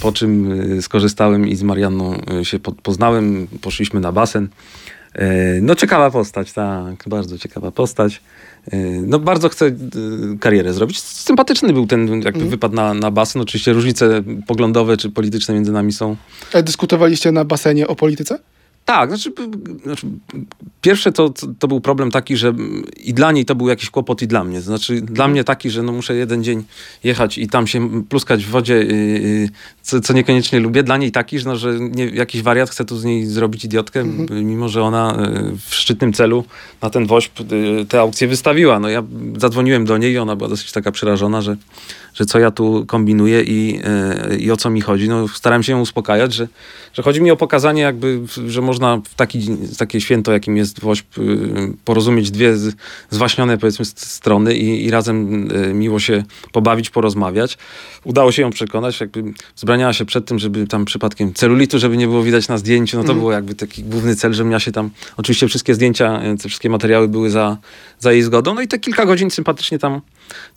[0.00, 4.48] Po czym skorzystałem i z Marianną się poznałem, poszliśmy na basen.
[5.62, 8.20] No ciekawa postać, tak, bardzo ciekawa postać.
[9.02, 9.72] No bardzo chcę
[10.40, 11.00] karierę zrobić.
[11.00, 12.50] Sympatyczny był ten jakby mm.
[12.50, 13.42] wypad na, na basen.
[13.42, 16.16] Oczywiście różnice poglądowe czy polityczne między nami są.
[16.52, 18.38] A dyskutowaliście na basenie o polityce?
[18.86, 19.32] Tak, znaczy,
[19.84, 20.06] znaczy
[20.80, 22.54] pierwsze to, to był problem taki, że
[22.96, 24.60] i dla niej to był jakiś kłopot i dla mnie.
[24.60, 25.30] Znaczy dla mhm.
[25.30, 26.64] mnie taki, że no muszę jeden dzień
[27.04, 29.48] jechać i tam się pluskać w wodzie, yy,
[29.82, 30.82] co, co, niekoniecznie lubię.
[30.82, 34.00] Dla niej taki, że, no, że nie, jakiś wariat chce tu z niej zrobić idiotkę,
[34.00, 34.46] mhm.
[34.46, 36.44] mimo że ona yy, w szczytnym celu
[36.82, 38.80] na ten woźb yy, te aukcje wystawiła.
[38.80, 39.02] No ja
[39.36, 41.56] zadzwoniłem do niej i ona była dosyć taka przerażona, że
[42.16, 45.08] że co ja tu kombinuję i, e, i o co mi chodzi.
[45.08, 46.48] No, staram się ją uspokajać, że,
[46.92, 51.18] że chodzi mi o pokazanie jakby, że można w taki, takie święto, jakim jest WOŚP,
[51.18, 52.54] y, porozumieć dwie
[53.10, 57.58] zwaśnione powiedzmy strony i, i razem e, miło się pobawić, porozmawiać.
[58.04, 59.24] Udało się ją przekonać, jakby
[59.56, 63.02] zbraniała się przed tym, żeby tam przypadkiem celulitu, żeby nie było widać na zdjęciu, no
[63.02, 63.18] to mm.
[63.18, 66.70] było jakby taki główny cel, żebym ja się tam, oczywiście wszystkie zdjęcia, e, te wszystkie
[66.70, 67.56] materiały były za,
[67.98, 70.00] za jej zgodą, no i te kilka godzin sympatycznie tam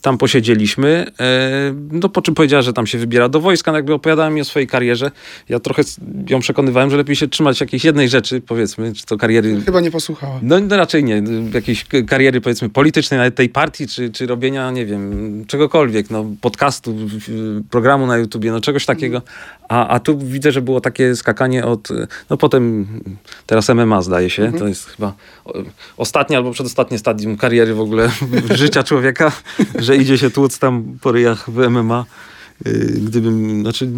[0.02, 3.94] tam posiedzieliśmy, e, no po czym powiedziała, że tam się wybiera do wojska, no jakby
[3.94, 5.10] opowiadała mi o swojej karierze.
[5.48, 5.82] Ja trochę
[6.28, 9.60] ją przekonywałem, że lepiej się trzymać jakiejś jednej rzeczy, powiedzmy, czy to kariery...
[9.64, 10.38] Chyba nie posłuchała.
[10.42, 11.22] No, no raczej nie.
[11.54, 16.96] Jakiejś kariery, powiedzmy, politycznej, nawet tej partii, czy, czy robienia, nie wiem, czegokolwiek, no podcastu,
[17.70, 19.22] programu na YouTubie, no czegoś takiego.
[19.70, 21.88] A, a tu widzę, że było takie skakanie od,
[22.30, 22.86] no potem,
[23.46, 24.62] teraz MMA zdaje się, mhm.
[24.62, 25.12] to jest chyba
[25.96, 28.10] ostatnie albo przedostatnie stadium kariery w ogóle
[28.50, 29.32] życia człowieka,
[29.78, 32.04] że idzie się tłuc tam po ryjach w MMA.
[32.66, 33.88] Y, gdybym, znaczy,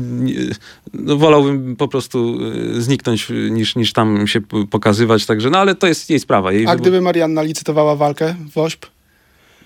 [0.93, 2.39] no wolałbym po prostu
[2.77, 6.53] y, zniknąć niż, niż tam się pokazywać, także, no ale to jest jej sprawa.
[6.53, 8.92] Jej A gdyby Marianna licytowała walkę w WOŚP?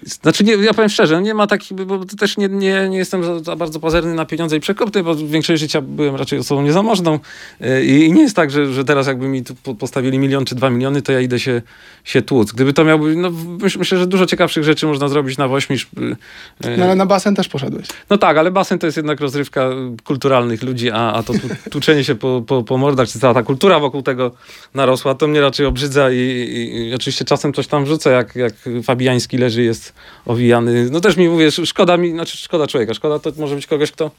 [0.06, 3.40] Znaczy, nie, ja powiem szczerze, nie ma takich, bo też nie, nie, nie jestem za,
[3.40, 7.18] za, bardzo pazerny na pieniądze i przekopny, bo większość życia byłem raczej osobą niezamożną
[7.60, 10.70] y, i, nie jest tak, że, że teraz jakby mi tu postawili milion czy dwa
[10.70, 11.62] miliony, to ja idę się,
[12.04, 12.52] się tłuc.
[12.52, 15.82] Gdyby to miał no myślę, że dużo ciekawszych rzeczy można zrobić na wośm niż...
[15.84, 17.86] Y, no ale na basen też poszedłeś.
[18.10, 19.70] No tak, ale basen to jest jednak rozrywka
[20.04, 21.32] kulturalnych ludzi, a, a to
[21.70, 24.30] tłuczenie się po, po, po mordach, czy cała ta kultura wokół tego
[24.74, 28.54] narosła, to mnie raczej obrzydza i, i, i oczywiście czasem coś tam wrzucę, jak, jak
[28.82, 29.95] Fabiański leży, jest
[30.26, 30.90] owijany.
[30.90, 34.10] No też mi mówię, szkoda mi, znaczy szkoda człowieka, szkoda to może być kogoś, kto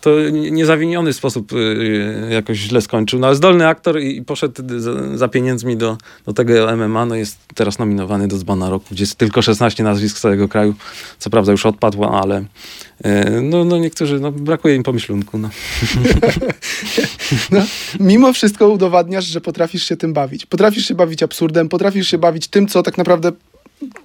[0.00, 3.18] to niezawiniony sposób y, jakoś źle skończył.
[3.18, 7.06] No ale zdolny aktor i poszedł za, za pieniędzmi do, do tego MMA.
[7.06, 10.74] No jest teraz nominowany do Dzbana Roku, gdzie jest tylko 16 nazwisk z całego kraju.
[11.18, 12.44] Co prawda już odpadł, ale y,
[13.42, 15.38] no, no niektórzy, no brakuje im pomyślunku.
[15.38, 15.50] No.
[17.50, 17.62] no,
[18.00, 20.46] mimo wszystko udowadniasz, że potrafisz się tym bawić.
[20.46, 23.32] Potrafisz się bawić absurdem, potrafisz się bawić tym, co tak naprawdę,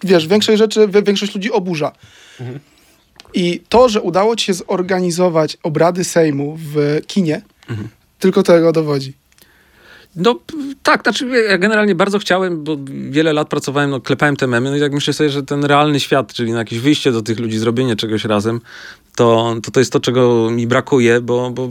[0.04, 1.92] wiesz, większość rzeczy, większość ludzi oburza.
[2.40, 2.60] Mhm.
[3.34, 7.90] I to, że udało ci się zorganizować obrady Sejmu w kinie, mhm.
[8.20, 9.14] tylko tego dowodzi.
[10.16, 10.40] No
[10.84, 12.78] tak, znaczy ja generalnie bardzo chciałem, bo
[13.10, 16.00] wiele lat pracowałem, no klepałem te memy, no i jak myślę sobie, że ten realny
[16.00, 18.62] świat, czyli na jakieś wyjście do tych ludzi, zrobienie czegoś razem,
[19.16, 21.70] to, to, to jest to, czego mi brakuje, bo, bo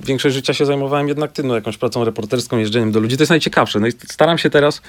[0.00, 3.16] większość życia się zajmowałem jednak tym, no, jakąś pracą reporterską, jeżdżeniem do ludzi.
[3.16, 3.80] To jest najciekawsze.
[3.80, 4.82] No i staram się teraz,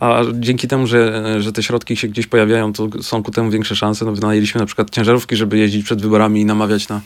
[0.00, 3.76] a dzięki temu, że, że te środki się gdzieś pojawiają, to są ku temu większe
[3.76, 4.04] szanse.
[4.04, 7.00] No, wynajęliśmy na przykład ciężarówki, żeby jeździć przed wyborami i namawiać na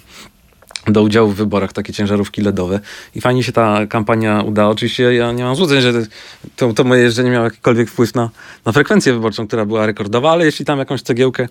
[0.86, 2.80] do udziału w wyborach, takie ciężarówki LEDowe.
[3.14, 4.70] I fajnie się ta kampania udała.
[4.70, 5.92] Oczywiście ja nie mam złudzeń, że
[6.56, 8.30] to, to moje jeżdżenie miało jakikolwiek wpływ na,
[8.64, 11.48] na frekwencję wyborczą, która była rekordowa, ale jeśli tam jakąś cegiełkę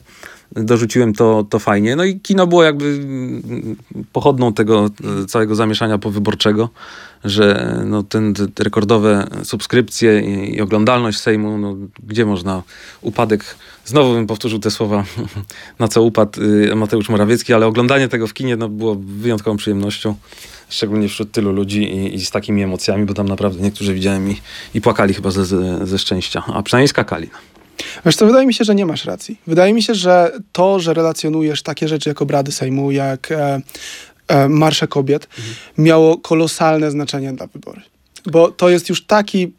[0.55, 1.95] dorzuciłem, to, to fajnie.
[1.95, 2.99] No i kino było jakby
[4.13, 4.89] pochodną tego
[5.21, 6.69] e, całego zamieszania powyborczego,
[7.23, 11.75] że no ten, te rekordowe subskrypcje i, i oglądalność Sejmu, no,
[12.07, 12.63] gdzie można
[13.01, 15.03] upadek, znowu bym powtórzył te słowa,
[15.79, 20.15] na co upadł y, Mateusz Morawiecki, ale oglądanie tego w kinie no, było wyjątkową przyjemnością
[20.69, 24.37] szczególnie wśród tylu ludzi i, i, z takimi emocjami, bo tam naprawdę niektórzy widziałem i,
[24.73, 27.29] i płakali chyba ze, ze, ze szczęścia, a przynajmniej skakali.
[28.05, 29.39] Wiesz co, wydaje mi się, że nie masz racji.
[29.47, 33.61] Wydaje mi się, że to, że relacjonujesz takie rzeczy jak obrady Sejmu, jak e,
[34.27, 35.55] e, Marsze Kobiet, mhm.
[35.77, 37.83] miało kolosalne znaczenie dla wyborów.
[38.25, 39.53] Bo to jest już taki,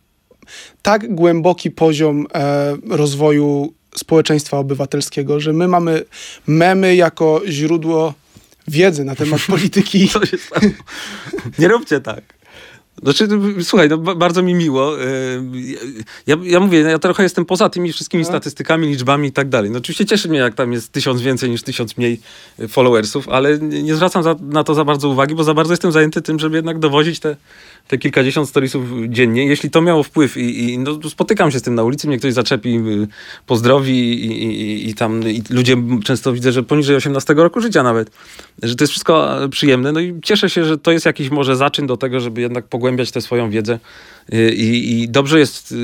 [0.82, 6.04] tak głęboki poziom e, rozwoju społeczeństwa obywatelskiego, że my mamy
[6.46, 8.14] memy jako źródło
[8.68, 10.08] wiedzy na temat polityki.
[10.12, 10.72] Co się stało?
[11.58, 12.41] Nie róbcie tak.
[13.02, 13.28] Znaczy,
[13.62, 15.02] słuchaj, no, bardzo mi miło.
[15.02, 15.06] E,
[16.26, 18.28] ja, ja mówię, no, ja trochę jestem poza tymi wszystkimi no.
[18.28, 19.70] statystykami, liczbami i tak dalej.
[19.70, 22.20] No oczywiście cieszy mnie, jak tam jest tysiąc więcej niż tysiąc mniej
[22.68, 26.22] followersów, ale nie zwracam za, na to za bardzo uwagi, bo za bardzo jestem zajęty
[26.22, 27.36] tym, żeby jednak dowozić te,
[27.88, 29.46] te kilkadziesiąt storiesów dziennie.
[29.46, 32.32] Jeśli to miało wpływ i, i no, spotykam się z tym na ulicy, mnie ktoś
[32.32, 33.08] zaczepi, y,
[33.46, 38.10] pozdrowi i, i, i tam ludzie często widzę, że poniżej 18 roku życia nawet,
[38.62, 39.92] że to jest wszystko przyjemne.
[39.92, 43.10] No i cieszę się, że to jest jakiś może zaczyn do tego, żeby jednak pogłębiać
[43.10, 43.78] tę swoją wiedzę
[44.52, 45.76] i, i dobrze jest y,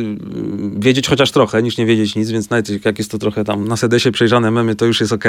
[0.78, 3.76] wiedzieć chociaż trochę, niż nie wiedzieć nic, więc nawet jak jest to trochę tam na
[3.76, 5.24] sedesie przejrzane memy, to już jest ok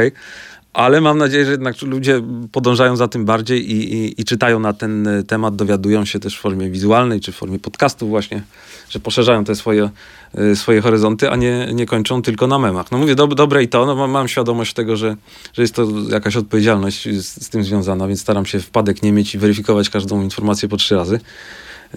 [0.74, 4.74] ale mam nadzieję, że jednak ludzie podążają za tym bardziej i, i, i, czytają na
[4.74, 8.42] ten e, temat, dowiadują się też w formie wizualnej czy w formie podcastu właśnie,
[8.90, 9.90] że poszerzają te swoje,
[10.56, 12.92] swoje horyzonty, a nie, nie kończą tylko na memach.
[12.92, 15.16] No mówię, do, dobre i to, no mam świadomość tego, że,
[15.54, 19.36] że jest to jakaś odpowiedzialność z, z tym związana, więc staram się wpadek nie mieć
[19.36, 21.20] i weryfikować każdą informację po trzy razy.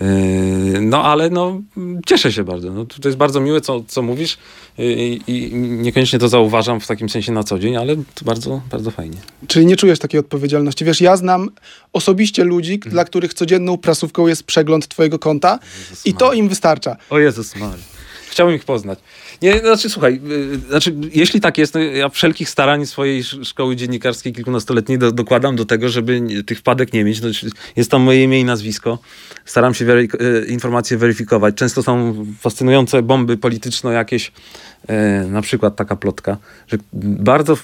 [0.01, 1.61] Yy, no ale no,
[2.07, 2.71] cieszę się bardzo.
[2.71, 4.39] No, to jest bardzo miłe, co, co mówisz
[4.79, 8.91] i, i niekoniecznie to zauważam w takim sensie na co dzień, ale to bardzo, bardzo
[8.91, 9.17] fajnie.
[9.47, 10.85] Czyli nie czujesz takiej odpowiedzialności.
[10.85, 11.51] Wiesz, ja znam
[11.93, 12.91] osobiście ludzi, hmm.
[12.91, 15.59] dla których codzienną prasówką jest przegląd twojego konta
[15.91, 16.97] Jezus i to im wystarcza.
[17.11, 17.85] O Jezus Maria.
[18.31, 18.99] Chciałbym ich poznać.
[19.43, 24.33] Nie, znaczy słuchaj, y, znaczy, jeśli tak jest, no ja wszelkich starań swojej szkoły dziennikarskiej
[24.33, 27.21] kilkunastoletniej do, dokładam do tego, żeby tych wpadek nie mieć.
[27.21, 27.29] No,
[27.77, 28.99] jest tam moje imię i nazwisko.
[29.45, 30.09] Staram się wery,
[30.43, 31.55] y, informacje weryfikować.
[31.55, 34.33] Często są fascynujące bomby polityczne jakieś,
[35.29, 36.37] na przykład taka plotka,
[36.69, 37.57] że bardzo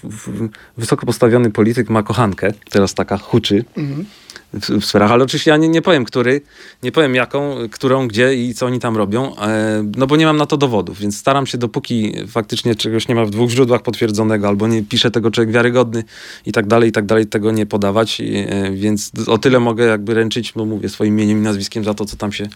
[0.77, 3.65] wysoko postawiony polityk ma kochankę, teraz taka huczy.
[3.77, 4.05] Mhm
[4.53, 6.41] w, w sferach, ale oczywiście ja nie, nie powiem, który,
[6.83, 10.37] nie powiem jaką, którą, gdzie i co oni tam robią, e, no bo nie mam
[10.37, 14.49] na to dowodów, więc staram się, dopóki faktycznie czegoś nie ma w dwóch źródłach potwierdzonego,
[14.49, 16.05] albo nie pisze tego człowiek wiarygodny
[16.47, 20.15] i tak dalej, i tak dalej, tego nie podawać, e, więc o tyle mogę jakby
[20.15, 22.49] ręczyć, no mówię, swoim imieniem i nazwiskiem za to, co tam się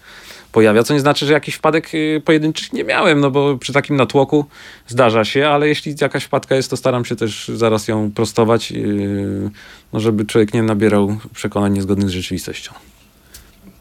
[0.52, 3.96] pojawia, co nie znaczy, że jakiś wpadek y, pojedynczych nie miałem, no bo przy takim
[3.96, 4.44] natłoku
[4.86, 9.50] zdarza się, ale jeśli jakaś wpadka jest, to staram się też zaraz ją prostować, y,
[9.92, 12.72] no żeby człowiek nie nabierał przekonań niezgodnych z rzeczywistością.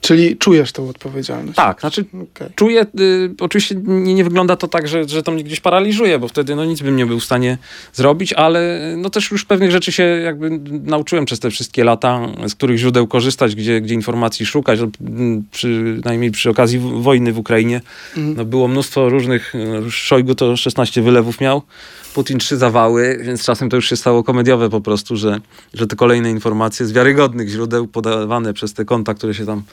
[0.02, 1.56] Czyli czujesz tą odpowiedzialność?
[1.56, 2.52] Tak, znaczy okay.
[2.56, 6.28] czuję, y, oczywiście nie, nie, wygląda to tak, że, że to mnie gdzieś paraliżuje, bo
[6.28, 7.58] wtedy no nic bym nie był w stanie
[7.94, 10.50] zrobić, ale no też już pewnych rzeczy się jakby
[10.84, 14.88] nauczyłem przez te wszystkie lata, z których źródeł korzystać, gdzie, gdzie informacji szukać, no,
[15.52, 17.82] przynajmniej przy okazji wojny w Ukrainie.
[18.18, 18.36] Mm.
[18.38, 21.62] No, było mnóstwo różnych, y, Szojgu to 16 wylewów miał,
[22.14, 25.40] Putin trzy zawały, więc czasem to już się stało komediowe po prostu, że,
[25.74, 29.64] że te kolejne informacje z wiarygodnych źródeł podawane przez te konta, które się tam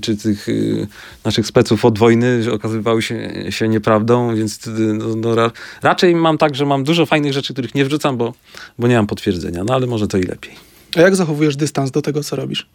[0.00, 0.86] czy tych y,
[1.24, 5.50] naszych speców od wojny okazywały się, się nieprawdą, więc y, no, no, ra,
[5.82, 8.34] raczej mam tak, że mam dużo fajnych rzeczy, których nie wrzucam, bo,
[8.78, 10.54] bo nie mam potwierdzenia, no ale może to i lepiej.
[10.96, 12.66] A jak zachowujesz dystans do tego, co robisz?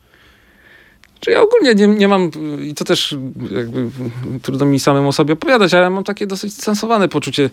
[1.21, 2.31] Czy ja ogólnie nie, nie mam,
[2.63, 3.15] i to też
[3.51, 3.89] jakby
[4.41, 7.49] trudno mi samemu sobie opowiadać, ale mam takie dosyć sensowane poczucie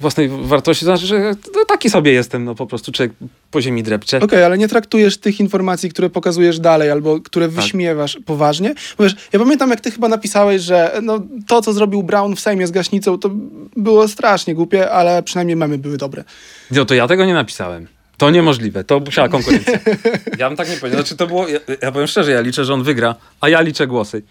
[0.00, 0.86] własnej wartości.
[0.86, 3.12] To znaczy, że no, taki sobie jestem, no po prostu człowiek
[3.50, 4.16] po ziemi drepcze.
[4.16, 7.54] Okej, okay, ale nie traktujesz tych informacji, które pokazujesz dalej, albo które tak.
[7.54, 8.74] wyśmiewasz poważnie?
[8.98, 12.40] Bo wiesz, ja pamiętam, jak ty chyba napisałeś, że no, to, co zrobił Brown w
[12.40, 13.30] Sejmie z gaśnicą, to
[13.76, 16.24] było strasznie głupie, ale przynajmniej memy były dobre.
[16.70, 17.86] No to ja tego nie napisałem.
[18.16, 19.78] To niemożliwe, to musiała konkurencja.
[20.38, 21.00] Ja bym tak nie powiedział.
[21.00, 23.86] Znaczy to było, ja, ja powiem szczerze, ja liczę, że on wygra, a ja liczę
[23.86, 24.22] głosy.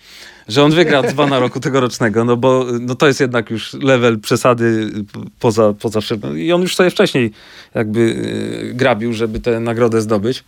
[0.48, 4.20] Że on wygra dwa na roku tegorocznego, no bo no to jest jednak już level
[4.20, 4.92] przesady
[5.40, 6.00] poza, poza
[6.38, 7.32] I on już sobie wcześniej
[7.76, 10.44] jakby yy, grabił, żeby tę nagrodę zdobyć.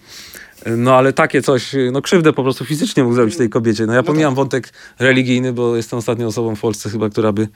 [0.65, 3.85] No ale takie coś, no krzywdę po prostu fizycznie mógł zrobić tej kobiecie.
[3.85, 4.35] No ja no pomijam tak.
[4.35, 7.47] wątek religijny, bo jestem ostatnią osobą w Polsce chyba, która by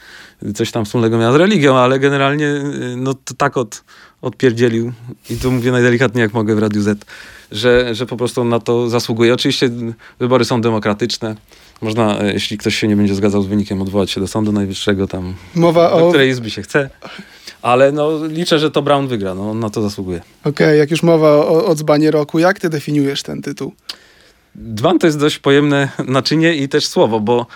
[0.55, 2.63] coś tam wspólnego miała z religią, ale generalnie
[2.97, 3.83] no to tak od,
[4.21, 4.91] odpierdzielił
[5.29, 7.05] i tu mówię najdelikatniej jak mogę w Radiu Z,
[7.51, 9.33] że, że po prostu on na to zasługuje.
[9.33, 9.69] Oczywiście
[10.19, 11.35] wybory są demokratyczne.
[11.81, 15.07] Można, e, jeśli ktoś się nie będzie zgadzał z wynikiem, odwołać się do Sądu Najwyższego,
[15.07, 16.09] tam Mowa do o...
[16.09, 16.89] której izby się chce.
[17.61, 19.35] Ale no, liczę, że to Brown wygra.
[19.35, 20.21] No, on na to zasługuje.
[20.39, 23.73] Okej, okay, jak już mowa o, o dzbanie roku, jak ty definiujesz ten tytuł?
[24.75, 27.47] Dzban to jest dość pojemne naczynie i też słowo, bo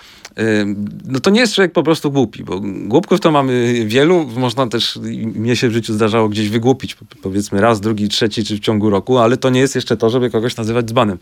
[1.08, 5.00] no to nie jest człowiek po prostu głupi, bo głupków to mamy wielu, można też,
[5.36, 9.17] mnie się w życiu zdarzało gdzieś wygłupić, powiedzmy raz, drugi, trzeci, czy w ciągu roku,
[9.17, 11.17] ale to nie jest jeszcze to, żeby kogoś nazywać dzbanem.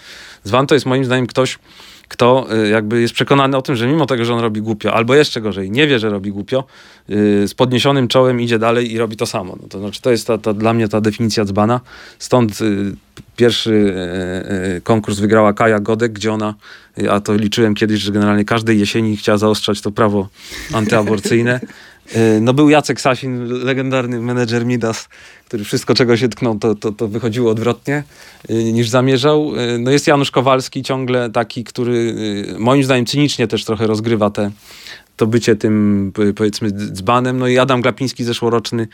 [0.45, 1.59] Dzban to jest moim zdaniem ktoś,
[2.09, 5.15] kto y, jakby jest przekonany o tym, że mimo tego, że on robi głupio, albo
[5.15, 6.63] jeszcze gorzej, nie wie, że robi głupio,
[7.09, 9.57] y, z podniesionym czołem idzie dalej i robi to samo.
[9.61, 11.81] No to znaczy, to jest ta, ta, dla mnie ta definicja dzbana.
[12.19, 12.95] Stąd y,
[13.35, 13.93] pierwszy
[14.83, 16.55] konkurs wygrała Kaja Godek, gdzie ona,
[17.09, 20.27] a to liczyłem kiedyś, że generalnie każdej jesieni chciała zaostrzać to prawo
[20.73, 21.59] antyaborcyjne.
[22.41, 25.09] No był Jacek Sasin, legendarny menedżer Midas,
[25.49, 28.03] który wszystko, czego się tknął, to, to, to wychodziło odwrotnie
[28.49, 29.55] y, niż zamierzał.
[29.55, 34.29] Y, no jest Janusz Kowalski ciągle taki, który y, moim zdaniem cynicznie też trochę rozgrywa
[34.29, 34.51] te,
[35.15, 37.37] to bycie tym powiedzmy dzbanem.
[37.37, 38.87] No i Adam Glapiński, zeszłoroczny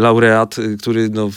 [0.00, 1.30] laureat, który no,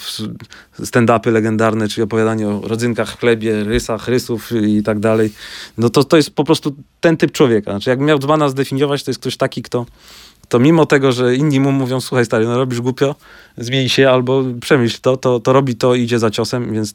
[0.80, 5.32] stand-upy legendarne, czyli opowiadanie o rodzynkach, chlebie, rysach, rysów i tak dalej.
[5.78, 7.72] No to, to jest po prostu ten typ człowieka.
[7.72, 9.86] Znaczy jak miał dzbana zdefiniować, to jest ktoś taki, kto
[10.50, 13.16] to mimo tego, że inni mu mówią, słuchaj stary, no robisz głupio,
[13.58, 16.94] zmień się albo przemyśl to, to, to robi to i idzie za ciosem, więc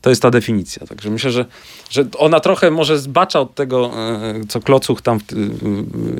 [0.00, 0.86] to jest ta definicja.
[0.86, 1.44] Także myślę, że,
[1.90, 5.18] że ona trochę może zbacza od tego, e, co Klocuch tam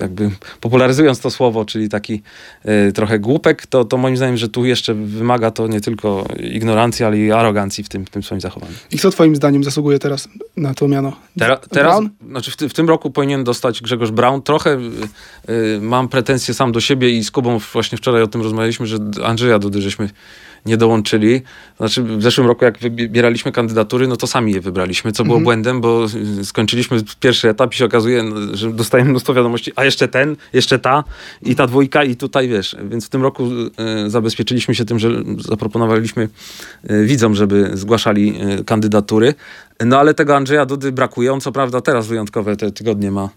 [0.00, 2.22] jakby popularyzując to słowo, czyli taki
[2.64, 7.04] e, trochę głupek, to, to moim zdaniem, że tu jeszcze wymaga to nie tylko ignorancji,
[7.04, 8.72] ale i arogancji w tym, w tym swoim zachowaniu.
[8.90, 11.12] I kto twoim zdaniem zasługuje teraz na to miano?
[11.38, 12.10] Tera, teraz, Brown?
[12.30, 14.42] Znaczy w, w, tym roku powinien dostać Grzegorz Brown.
[14.42, 14.78] Trochę
[15.48, 18.98] y, mam pretensje sam do siebie i z Kubą właśnie wczoraj o tym rozmawialiśmy, że
[19.24, 20.10] Andrzeja Dudy żeśmy
[20.66, 21.42] nie dołączyli.
[21.76, 25.44] Znaczy w zeszłym roku jak wybieraliśmy kandydatury, no to sami je wybraliśmy, co było mhm.
[25.44, 26.06] błędem, bo
[26.42, 30.78] skończyliśmy pierwszy etap i się okazuje, no, że dostajemy mnóstwo wiadomości, a jeszcze ten, jeszcze
[30.78, 31.04] ta
[31.42, 32.76] i ta dwójka i tutaj wiesz.
[32.90, 33.48] Więc w tym roku
[34.06, 36.28] y, zabezpieczyliśmy się tym, że zaproponowaliśmy
[36.90, 39.34] y, widzom, żeby zgłaszali y, kandydatury.
[39.84, 41.32] No ale tego Andrzeja Dudy brakuje.
[41.32, 43.28] On co prawda teraz wyjątkowe te tygodnie ma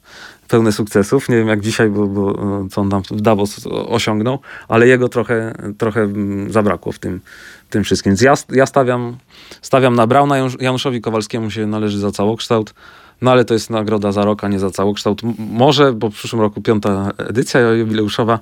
[0.49, 1.29] pełne sukcesów.
[1.29, 2.35] Nie wiem jak dzisiaj, bo, bo
[2.71, 7.21] co on tam w Davos osiągnął, ale jego trochę, trochę mm, zabrakło w tym,
[7.69, 8.11] tym wszystkim.
[8.11, 9.17] Więc ja, ja stawiam,
[9.61, 10.35] stawiam na Brauna.
[10.59, 12.73] Januszowi Kowalskiemu się należy za całokształt.
[13.21, 15.21] No ale to jest nagroda za rok, a nie za całokształt.
[15.37, 18.39] Może, bo w przyszłym roku piąta edycja jubileuszowa.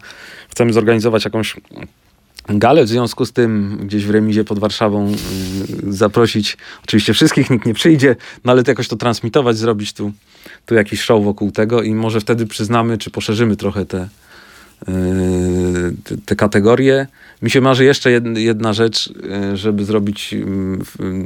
[0.49, 1.55] Chcemy zorganizować jakąś
[2.49, 7.65] galę, w związku z tym gdzieś w remizie pod Warszawą y, zaprosić oczywiście wszystkich, nikt
[7.65, 10.11] nie przyjdzie, no ale to jakoś to transmitować, zrobić tu,
[10.65, 14.07] tu jakiś show wokół tego i może wtedy przyznamy, czy poszerzymy trochę te,
[14.89, 17.07] y, te, te kategorie.
[17.41, 19.13] Mi się marzy jeszcze jedna rzecz,
[19.53, 20.35] y, żeby zrobić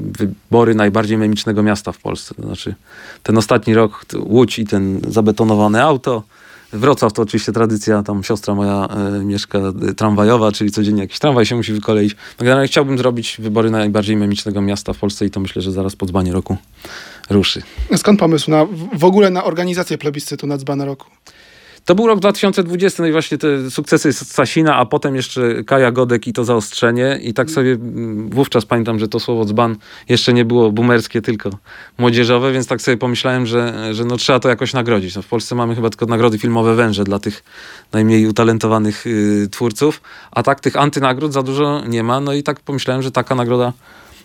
[0.04, 2.36] wybory najbardziej memicznego miasta w Polsce.
[2.36, 2.76] To znaczy
[3.24, 6.24] ten ostatni rok, Łódź i ten zabetonowane auto,
[6.74, 11.46] Wrocław to oczywiście tradycja, tam siostra moja e, mieszka e, tramwajowa, czyli codziennie jakiś tramwaj
[11.46, 12.16] się musi wykoleić.
[12.16, 15.96] No generalnie chciałbym zrobić wybory najbardziej memicznego miasta w Polsce i to myślę, że zaraz
[15.96, 16.58] po dzbanie roku
[17.30, 17.62] ruszy.
[17.98, 21.06] Skąd pomysł na, w ogóle na organizację plebiscytu na dzbane roku?
[21.86, 26.28] To był rok 2020, no i właśnie te sukcesy Sasina, a potem jeszcze Kaja Godek
[26.28, 27.20] i to zaostrzenie.
[27.22, 29.76] I tak sobie mm, wówczas pamiętam, że to słowo dzban
[30.10, 31.50] jeszcze nie było boomerskie, tylko
[31.98, 35.15] młodzieżowe, więc tak sobie pomyślałem, że, że no trzeba to jakoś nagrodzić.
[35.15, 37.44] No w Polsce mamy chyba tylko nagrody filmowe węże dla tych
[37.91, 42.20] najmniej utalentowanych y, twórców, a tak tych antynagród za dużo nie ma.
[42.20, 43.74] No i tak pomyślałem, że taka nagroda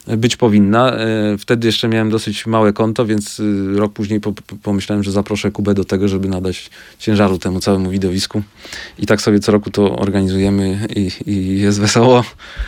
[0.07, 0.93] być powinna.
[0.93, 5.51] E, wtedy jeszcze miałem dosyć małe konto, więc e, rok później po, pomyślałem, że zaproszę
[5.51, 8.43] Kubę do tego, żeby nadać ciężaru temu całemu widowisku.
[8.99, 12.25] I tak sobie co roku to organizujemy i, i jest wesoło.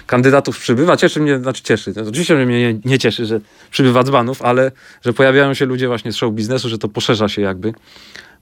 [0.06, 0.96] Kandydatów przybywa.
[0.96, 1.94] Cieszy mnie, znaczy cieszy.
[2.08, 4.72] Oczywiście mnie nie, nie cieszy, że przybywa dzbanów, ale
[5.04, 7.72] że pojawiają się ludzie właśnie z show biznesu, że to poszerza się jakby.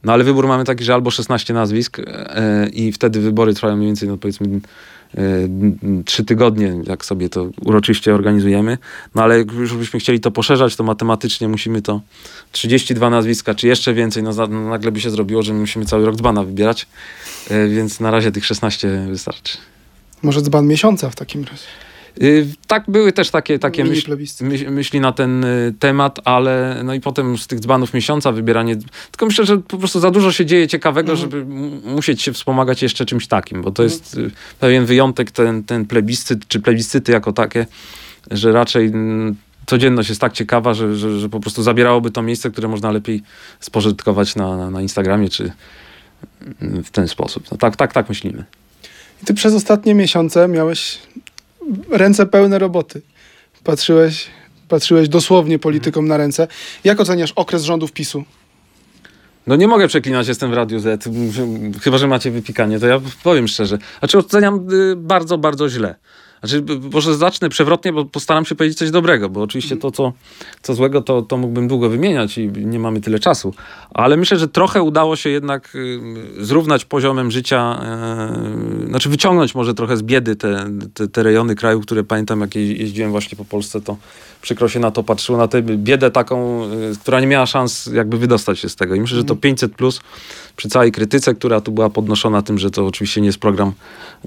[0.04, 3.88] No ale wybór mamy taki, że albo 16 nazwisk e, i wtedy wybory trwają mniej
[3.88, 4.60] więcej, no powiedzmy,
[5.14, 5.20] e,
[6.04, 8.78] trzy tygodnie, jak sobie to uroczyście organizujemy.
[9.14, 12.00] No ale już byśmy chcieli to poszerzać, to matematycznie musimy to
[12.52, 16.16] 32 nazwiska, czy jeszcze więcej, no, no nagle by się zrobiło, że musimy cały rok
[16.16, 16.86] dzbana wybierać,
[17.50, 19.58] e, więc na razie tych 16 wystarczy.
[20.22, 21.66] Może dzban miesiąca w takim razie.
[22.22, 24.16] Y, tak, były też takie, takie myśl,
[24.70, 28.76] myśli na ten y, temat, ale no i potem z tych dzbanów miesiąca wybieranie.
[29.10, 31.30] Tylko myślę, że po prostu za dużo się dzieje ciekawego, mhm.
[31.30, 31.44] żeby
[31.94, 34.00] musieć się wspomagać jeszcze czymś takim, bo to mhm.
[34.00, 37.66] jest y, pewien wyjątek, ten, ten plebiscyt, czy plebiscyty jako takie,
[38.30, 42.50] że raczej mm, codzienność jest tak ciekawa, że, że, że po prostu zabierałoby to miejsce,
[42.50, 43.22] które można lepiej
[43.60, 45.52] spożytkować na, na, na Instagramie, czy
[46.62, 47.50] mm, w ten sposób.
[47.50, 48.44] No tak, tak, tak myślimy.
[49.22, 50.98] I ty przez ostatnie miesiące miałeś
[51.90, 53.02] ręce pełne roboty.
[53.64, 54.26] Patrzyłeś,
[54.68, 56.48] patrzyłeś dosłownie politykom na ręce.
[56.84, 58.24] Jak oceniasz okres rządów PiSu?
[59.46, 61.08] No nie mogę przeklinać, jestem w Radiu Z.
[61.82, 63.78] Chyba, że macie wypikanie, to ja powiem szczerze.
[63.98, 65.94] Znaczy oceniam y, bardzo, bardzo źle.
[66.42, 70.12] Znaczy, może zacznę przewrotnie, bo postaram się powiedzieć coś dobrego, bo oczywiście to, co,
[70.62, 73.54] co złego, to, to mógłbym długo wymieniać i nie mamy tyle czasu.
[73.94, 76.00] Ale myślę, że trochę udało się jednak y,
[76.44, 77.80] zrównać poziomem życia,
[78.80, 82.54] yy, znaczy wyciągnąć może trochę z biedy te, te, te rejony kraju, które pamiętam, jak
[82.54, 83.96] jeździłem właśnie po Polsce, to
[84.42, 88.18] przykro się na to patrzyło, na tę biedę taką, yy, która nie miała szans jakby
[88.18, 88.94] wydostać się z tego.
[88.94, 89.76] I myślę, że to 500 mhm.
[89.78, 90.00] plus
[90.56, 93.72] przy całej krytyce, która tu była podnoszona tym, że to oczywiście nie jest program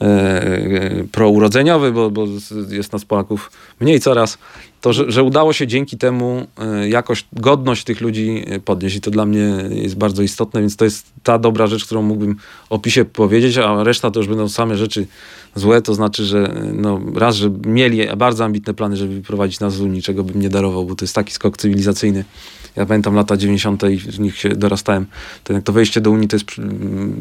[0.01, 2.27] yy, prourodzeniowy, bo, bo
[2.69, 4.37] jest nas Polaków mniej coraz,
[4.81, 9.01] to że, że udało się dzięki temu e, jakoś godność tych ludzi e, podnieść i
[9.01, 12.35] to dla mnie jest bardzo istotne, więc to jest ta dobra rzecz, którą mógłbym
[12.69, 15.07] o PiSie powiedzieć, a reszta to już będą same rzeczy
[15.55, 19.73] złe, to znaczy, że e, no, raz, że mieli bardzo ambitne plany, żeby wyprowadzić nas
[19.73, 22.25] z Unii, czego bym nie darował, bo to jest taki skok cywilizacyjny.
[22.75, 23.83] Ja pamiętam lata 90.
[23.83, 25.05] i w nich się dorastałem.
[25.43, 26.45] To, jak to wejście do Unii to jest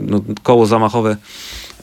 [0.07, 1.17] no, koło zamachowe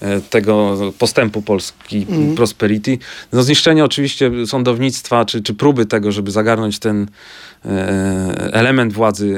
[0.01, 2.35] E, tego postępu Polski, mm.
[2.35, 2.97] prosperity.
[3.33, 7.07] No zniszczenie oczywiście sądownictwa, czy, czy próby tego, żeby zagarnąć ten
[7.65, 7.69] e,
[8.53, 9.35] element władzy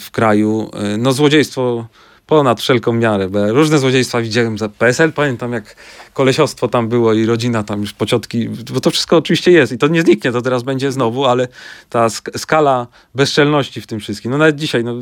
[0.00, 0.70] w kraju.
[0.74, 1.86] E, no złodziejstwo
[2.26, 3.28] ponad wszelką miarę.
[3.28, 5.12] Bo różne złodziejstwa widziałem za PSL.
[5.12, 5.76] Pamiętam, jak
[6.12, 9.88] kolesiostwo tam było i rodzina tam już pociotki, bo to wszystko oczywiście jest i to
[9.88, 11.48] nie zniknie, to teraz będzie znowu, ale
[11.90, 14.30] ta sk skala bezczelności w tym wszystkim.
[14.30, 14.94] No nawet dzisiaj, no,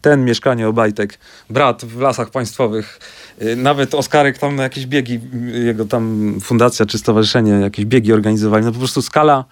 [0.00, 1.18] ten mieszkanie Obajtek,
[1.50, 2.98] brat w lasach państwowych,
[3.40, 5.20] yy, nawet Oskarek tam na jakieś biegi,
[5.64, 8.64] jego tam fundacja czy stowarzyszenie, jakieś biegi organizowali.
[8.64, 9.44] No po prostu skala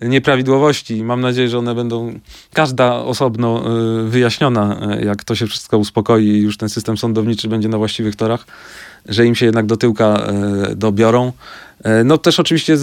[0.00, 1.04] nieprawidłowości.
[1.04, 2.18] Mam nadzieję, że one będą
[2.52, 3.64] każda osobno
[4.04, 7.78] y, wyjaśniona, y, jak to się wszystko uspokoi i już ten system sądowniczy będzie na
[7.78, 8.46] właściwych torach,
[9.08, 10.26] że im się jednak do tyłka
[10.72, 11.32] y, dobiorą.
[12.04, 12.76] No też oczywiście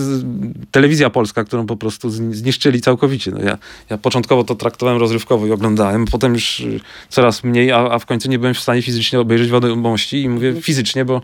[0.72, 3.32] telewizja polska, którą po prostu zniszczyli całkowicie.
[3.32, 3.58] No ja,
[3.90, 6.64] ja początkowo to traktowałem rozrywkowo i oglądałem, potem już
[7.10, 10.62] coraz mniej, a, a w końcu nie byłem w stanie fizycznie obejrzeć wiadomości i mówię
[10.62, 11.22] fizycznie, bo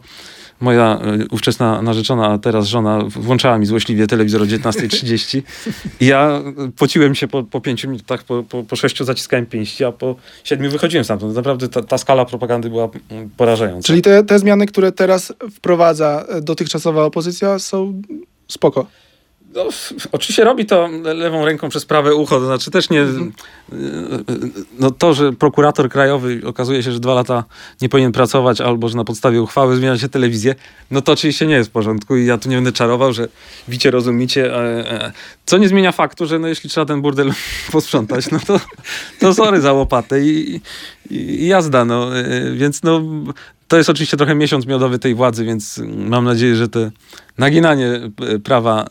[0.60, 5.42] moja e, ówczesna narzeczona, a teraz żona włączała mi złośliwie telewizor o 19.30
[6.00, 6.42] i ja
[6.78, 10.72] pociłem się po, po pięciu minutach, po, po, po sześciu zaciskałem pięści, a po siedmiu
[10.72, 11.36] wychodziłem stamtąd.
[11.36, 13.88] Naprawdę ta, ta skala propagandy była mm, porażająca.
[13.88, 18.02] Czyli te, te zmiany, które teraz wprowadza dotychczasowa opozycja są
[18.48, 18.86] spoko.
[19.56, 19.70] No,
[20.12, 23.02] oczywiście robi to lewą ręką przez prawe ucho, to znaczy też nie.
[23.02, 23.34] Mhm.
[24.80, 27.44] No to, że prokurator krajowy okazuje się, że dwa lata
[27.82, 30.56] nie powinien pracować, albo że na podstawie uchwały zmienia się telewizję,
[30.92, 33.28] no to oczywiście nie jest w porządku i ja tu nie będę czarował, że
[33.68, 34.56] wicie, rozumicie.
[34.56, 35.12] E,
[35.46, 37.32] co nie zmienia faktu, że no jeśli trzeba ten burdel
[37.72, 38.60] posprzątać, no to,
[39.20, 40.62] to sorry za łopatę i,
[41.10, 42.20] i, i jazda, no.
[42.20, 43.02] E, więc no
[43.68, 46.92] to jest oczywiście trochę miesiąc miodowy tej władzy, więc mam nadzieję, że te
[47.38, 48.88] naginanie e, prawa e,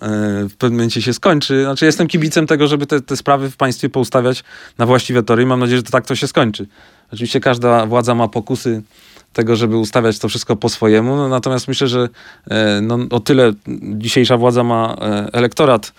[0.48, 1.62] w pewnym momencie się skończy.
[1.62, 4.44] Znaczy jestem kibicem tego, żeby te, te sprawy w państwie poustawiać
[4.78, 6.66] na właściwe tory i mam nadzieję, że to tak to się skończy.
[7.12, 8.82] Oczywiście każda władza ma pokusy
[9.32, 12.08] tego, żeby ustawiać to wszystko po swojemu, no, natomiast myślę, że
[12.50, 14.96] e, no, o tyle dzisiejsza władza ma
[15.32, 15.92] elektorat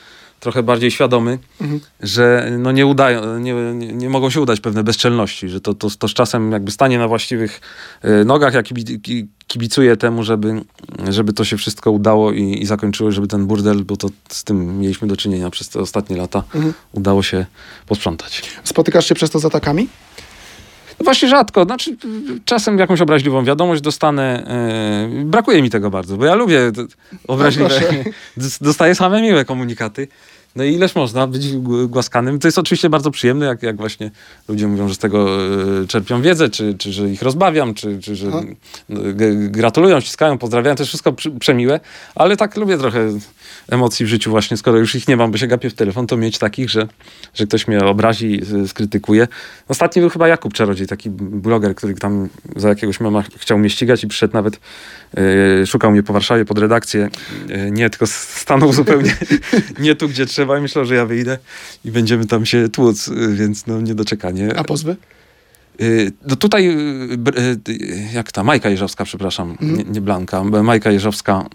[0.45, 1.79] trochę bardziej świadomy, mhm.
[1.99, 5.89] że no nie, udają, nie, nie, nie, mogą się udać pewne bezczelności, że to, to,
[5.99, 7.61] to z czasem jakby stanie na właściwych
[8.01, 8.65] e, nogach, jak
[9.47, 10.61] kibicuje temu, żeby,
[11.09, 14.79] żeby to się wszystko udało i, i zakończyło, żeby ten burdel, bo to z tym
[14.79, 16.73] mieliśmy do czynienia przez te ostatnie lata, mhm.
[16.91, 17.45] udało się
[17.85, 18.41] posprzątać.
[18.63, 19.87] Spotykasz się przez to z atakami?
[20.99, 21.63] No właśnie rzadko.
[21.63, 21.97] Znaczy,
[22.45, 24.43] czasem jakąś obraźliwą wiadomość dostanę.
[25.15, 26.71] Yy, brakuje mi tego bardzo, bo ja lubię
[27.27, 27.69] obraźliwe.
[28.37, 30.07] No Dostaję same miłe komunikaty.
[30.55, 32.39] No i ileż można być głaskanym.
[32.39, 34.11] To jest oczywiście bardzo przyjemne, jak, jak właśnie
[34.47, 35.27] ludzie mówią, że z tego
[35.83, 38.31] e, czerpią wiedzę, czy, czy że ich rozbawiam, czy, czy że
[39.35, 40.75] gratulują, ściskają, pozdrawiają.
[40.75, 41.79] To jest wszystko przemiłe,
[42.15, 43.13] ale tak lubię trochę
[43.69, 46.17] emocji w życiu właśnie, skoro już ich nie mam, bo się gapię w telefon, to
[46.17, 46.87] mieć takich, że,
[47.33, 49.27] że ktoś mnie obrazi, skrytykuje.
[49.67, 54.03] Ostatni był chyba Jakub Czarodziej, taki bloger, który tam za jakiegoś mama chciał mnie ścigać
[54.03, 54.59] i przyszedł nawet,
[55.13, 57.09] yy, szukał mnie po Warszawie pod redakcję.
[57.47, 59.15] Yy, nie, tylko stanął zupełnie
[59.79, 61.37] nie tu, gdzie trzeba i myślał, że ja wyjdę
[61.85, 64.55] i będziemy tam się tłuc, yy, więc no niedoczekanie.
[64.57, 64.95] A pozwy?
[65.81, 69.77] Y, no tutaj, y, y, jak ta, Majka Jeżowska, przepraszam, mm.
[69.77, 71.45] nie, nie, Blanka, Majka Jeżowska,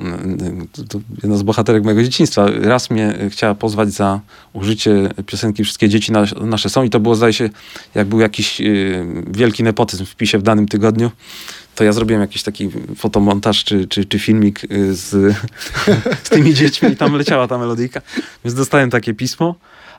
[1.23, 4.21] jedna z bohaterek mojego dzieciństwa, raz mnie chciała pozwać za
[4.53, 6.83] użycie piosenki Wszystkie dzieci nasze są.
[6.83, 7.51] I to było, zdaje się,
[7.95, 8.63] jak był jakiś
[9.27, 11.11] wielki nepotyzm w PiSie w danym tygodniu,
[11.75, 14.61] to ja zrobiłem jakiś taki fotomontaż czy, czy, czy filmik
[14.91, 15.37] z,
[16.25, 18.01] z tymi dziećmi i tam leciała ta melodyjka,
[18.45, 19.55] więc dostałem takie pismo.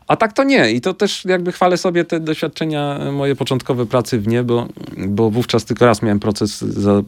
[0.07, 0.71] A tak to nie.
[0.71, 5.29] I to też jakby chwalę sobie te doświadczenia moje początkowe pracy w nie, bo, bo
[5.29, 7.01] wówczas tylko raz miałem proces za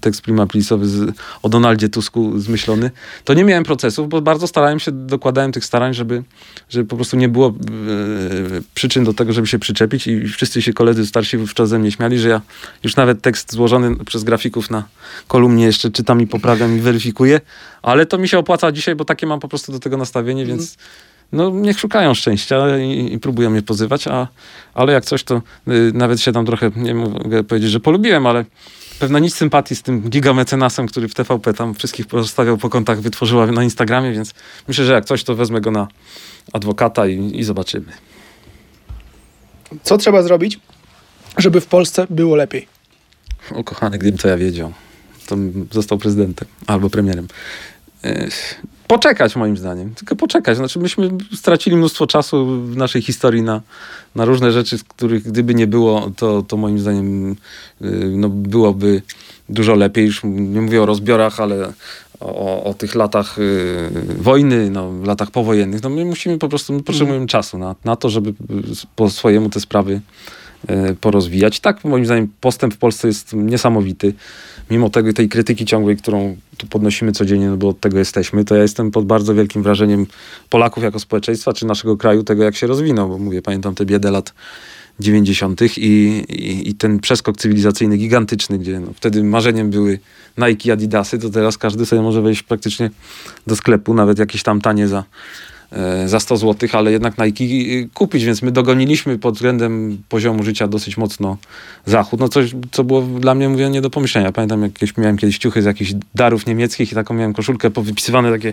[0.00, 0.46] tekst prima
[0.82, 2.90] z, o Donaldzie Tusku zmyślony.
[3.24, 6.22] To nie miałem procesów, bo bardzo starałem się, dokładałem tych starań, żeby,
[6.68, 7.52] żeby po prostu nie było e,
[8.74, 12.18] przyczyn do tego, żeby się przyczepić i wszyscy się koledzy starsi wówczas ze mnie śmiali,
[12.18, 12.40] że ja
[12.84, 14.84] już nawet tekst złożony przez grafików na
[15.28, 17.40] kolumnie jeszcze czytam i poprawiam i weryfikuję,
[17.82, 20.58] ale to mi się opłaca dzisiaj, bo takie mam po prostu do tego nastawienie, mm.
[21.32, 24.28] No niech szukają szczęścia i, i próbują mnie pozywać, a,
[24.74, 28.44] ale jak coś, to y, nawet się tam trochę, nie mogę powiedzieć, że polubiłem, ale
[28.98, 33.46] pewna nic sympatii z tym gigamecenasem, który w TVP tam wszystkich pozostawiał po kontach, wytworzyła
[33.46, 34.34] na Instagramie, więc
[34.68, 35.88] myślę, że jak coś, to wezmę go na
[36.52, 37.92] adwokata i, i zobaczymy.
[39.82, 40.60] Co trzeba zrobić,
[41.36, 42.66] żeby w Polsce było lepiej?
[43.54, 44.72] O kochany, gdybym to ja wiedział,
[45.26, 45.36] to
[45.72, 47.28] został prezydentem albo premierem
[48.88, 49.94] poczekać moim zdaniem.
[49.94, 50.56] Tylko poczekać.
[50.56, 53.60] Znaczy myśmy stracili mnóstwo czasu w naszej historii na,
[54.14, 57.36] na różne rzeczy, z których gdyby nie było, to, to moim zdaniem y,
[58.16, 59.02] no, byłoby
[59.48, 60.06] dużo lepiej.
[60.06, 61.72] Już nie mówię o rozbiorach, ale
[62.20, 65.82] o, o tych latach y, wojny, no, latach powojennych.
[65.82, 67.28] No, my musimy po prostu, my potrzebujemy mm.
[67.28, 68.34] czasu na, na to, żeby
[68.96, 70.00] po swojemu te sprawy
[70.70, 71.60] y, porozwijać.
[71.60, 74.14] Tak, moim zdaniem, postęp w Polsce jest niesamowity
[74.70, 78.54] mimo tego, tej krytyki ciągłej, którą tu podnosimy codziennie, no bo od tego jesteśmy, to
[78.54, 80.06] ja jestem pod bardzo wielkim wrażeniem
[80.50, 84.10] Polaków jako społeczeństwa, czy naszego kraju, tego jak się rozwinął, bo mówię, pamiętam te biedy
[84.10, 84.34] lat
[85.00, 85.62] 90.
[85.62, 89.98] I, i, i, ten przeskok cywilizacyjny gigantyczny, gdzie no, wtedy marzeniem były
[90.38, 92.90] Nike, Adidasy, to teraz każdy sobie może wejść praktycznie
[93.46, 95.04] do sklepu, nawet jakieś tam tanie za
[96.06, 100.68] za 100 zł, ale jednak Nike e, kupić, więc my dogoniliśmy pod względem poziomu życia
[100.68, 101.36] dosyć mocno
[101.86, 102.20] Zachód.
[102.20, 104.32] No coś, co było dla mnie, mówię, nie do pomyślenia.
[104.32, 108.52] Pamiętam, jakieś miałem kiedyś ciuchy z jakichś darów niemieckich i taką miałem koszulkę powypisywane takie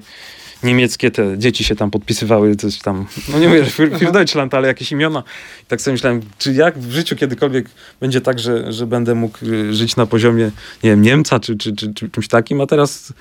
[0.66, 4.92] niemieckie te dzieci się tam podpisywały, coś tam, no nie mówię, für Deutschland, ale jakieś
[4.92, 5.24] imiona.
[5.64, 7.66] I tak sobie myślałem, czy jak w życiu kiedykolwiek
[8.00, 10.52] będzie tak, że, że będę mógł y, żyć na poziomie,
[10.84, 13.14] nie wiem, Niemca czy, czy, czy, czy czymś takim, a teraz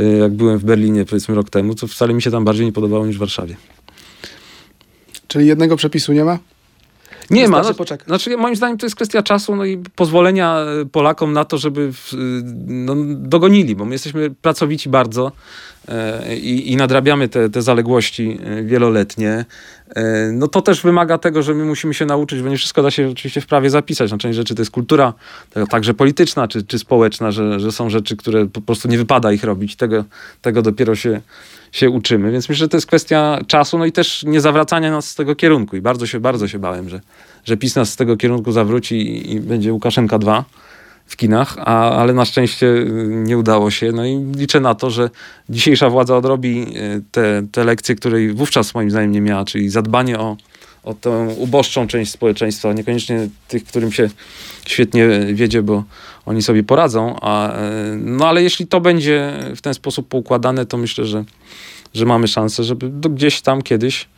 [0.00, 2.72] y, jak byłem w Berlinie powiedzmy rok temu, to wcale mi się tam bardziej nie
[2.72, 3.56] podobało niż w Warszawie.
[5.28, 6.38] Czyli jednego przepisu nie ma?
[7.30, 7.62] Nie ma.
[7.62, 7.72] No.
[8.06, 11.92] Znaczy, moim zdaniem to jest kwestia czasu no i pozwolenia y, Polakom na to, żeby
[11.92, 12.12] w,
[12.66, 15.32] no, dogonili, bo my jesteśmy pracowici bardzo.
[15.88, 19.44] E, i, i nadrabiamy te, te zaległości e, wieloletnie,
[19.94, 22.90] e, no to też wymaga tego, że my musimy się nauczyć, bo nie wszystko da
[22.90, 24.10] się oczywiście w prawie zapisać.
[24.10, 25.12] Na część rzeczy to jest kultura,
[25.70, 29.44] także polityczna czy, czy społeczna, że, że są rzeczy, które po prostu nie wypada ich
[29.44, 29.76] robić.
[29.76, 30.04] Tego,
[30.42, 31.20] tego dopiero się,
[31.72, 32.32] się uczymy.
[32.32, 35.36] Więc myślę, że to jest kwestia czasu, no i też nie zawracania nas z tego
[35.36, 35.76] kierunku.
[35.76, 37.00] I bardzo się, bardzo się bałem, że,
[37.44, 40.44] że PiS nas z tego kierunku zawróci i, i będzie Łukaszenka 2
[41.10, 42.86] w kinach, a, ale na szczęście y,
[43.24, 43.92] nie udało się.
[43.92, 45.10] No i liczę na to, że
[45.48, 50.18] dzisiejsza władza odrobi y, te, te lekcje, której wówczas moim zdaniem nie miała, czyli zadbanie
[50.18, 50.36] o,
[50.84, 54.10] o tę uboższą część społeczeństwa, niekoniecznie tych, którym się
[54.66, 55.84] świetnie wiedzie, bo
[56.26, 57.60] oni sobie poradzą, a, y,
[57.96, 61.24] no ale jeśli to będzie w ten sposób poukładane, to myślę, że,
[61.94, 64.08] że mamy szansę, żeby gdzieś tam kiedyś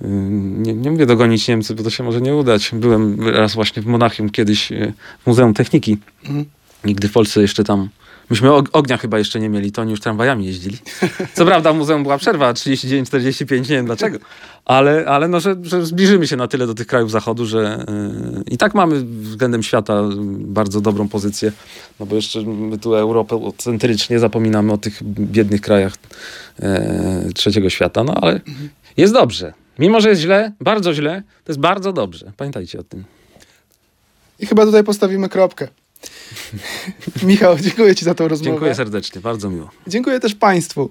[0.00, 2.70] nie, nie mówię dogonić Niemcy, bo to się może nie udać.
[2.72, 4.92] Byłem raz właśnie w Monachium kiedyś e,
[5.22, 5.98] w Muzeum Techniki.
[6.24, 6.44] Mhm.
[6.84, 7.88] Nigdy w Polsce jeszcze tam
[8.30, 10.78] Myśmy ognia chyba jeszcze nie mieli, to oni już tramwajami jeździli.
[11.34, 14.18] Co prawda w muzeum była przerwa 39-45, nie wiem dlaczego.
[14.64, 17.84] Ale, ale no, że, że zbliżymy się na tyle do tych krajów zachodu, że
[18.36, 20.02] yy, i tak mamy względem świata
[20.38, 21.52] bardzo dobrą pozycję.
[22.00, 25.94] No bo jeszcze my tu europocentrycznie zapominamy o tych biednych krajach
[26.58, 26.68] yy,
[27.34, 28.04] trzeciego świata.
[28.04, 28.40] No ale
[28.96, 29.63] jest dobrze.
[29.78, 32.32] Mimo, że jest źle, bardzo źle, to jest bardzo dobrze.
[32.36, 33.04] Pamiętajcie o tym.
[34.38, 35.68] I chyba tutaj postawimy kropkę.
[37.22, 38.50] Michał, dziękuję Ci za tą rozmowę.
[38.50, 39.70] Dziękuję serdecznie, bardzo miło.
[39.86, 40.90] Dziękuję też Państwu.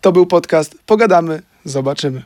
[0.00, 2.22] To był podcast Pogadamy, zobaczymy.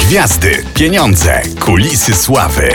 [0.00, 2.68] Gwiazdy, pieniądze, kulisy sławy.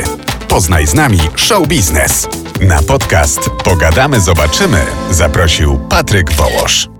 [0.48, 2.28] Poznaj z nami show biznes.
[2.62, 6.95] Na podcast Pogadamy, zobaczymy zaprosił Patryk Wołosz.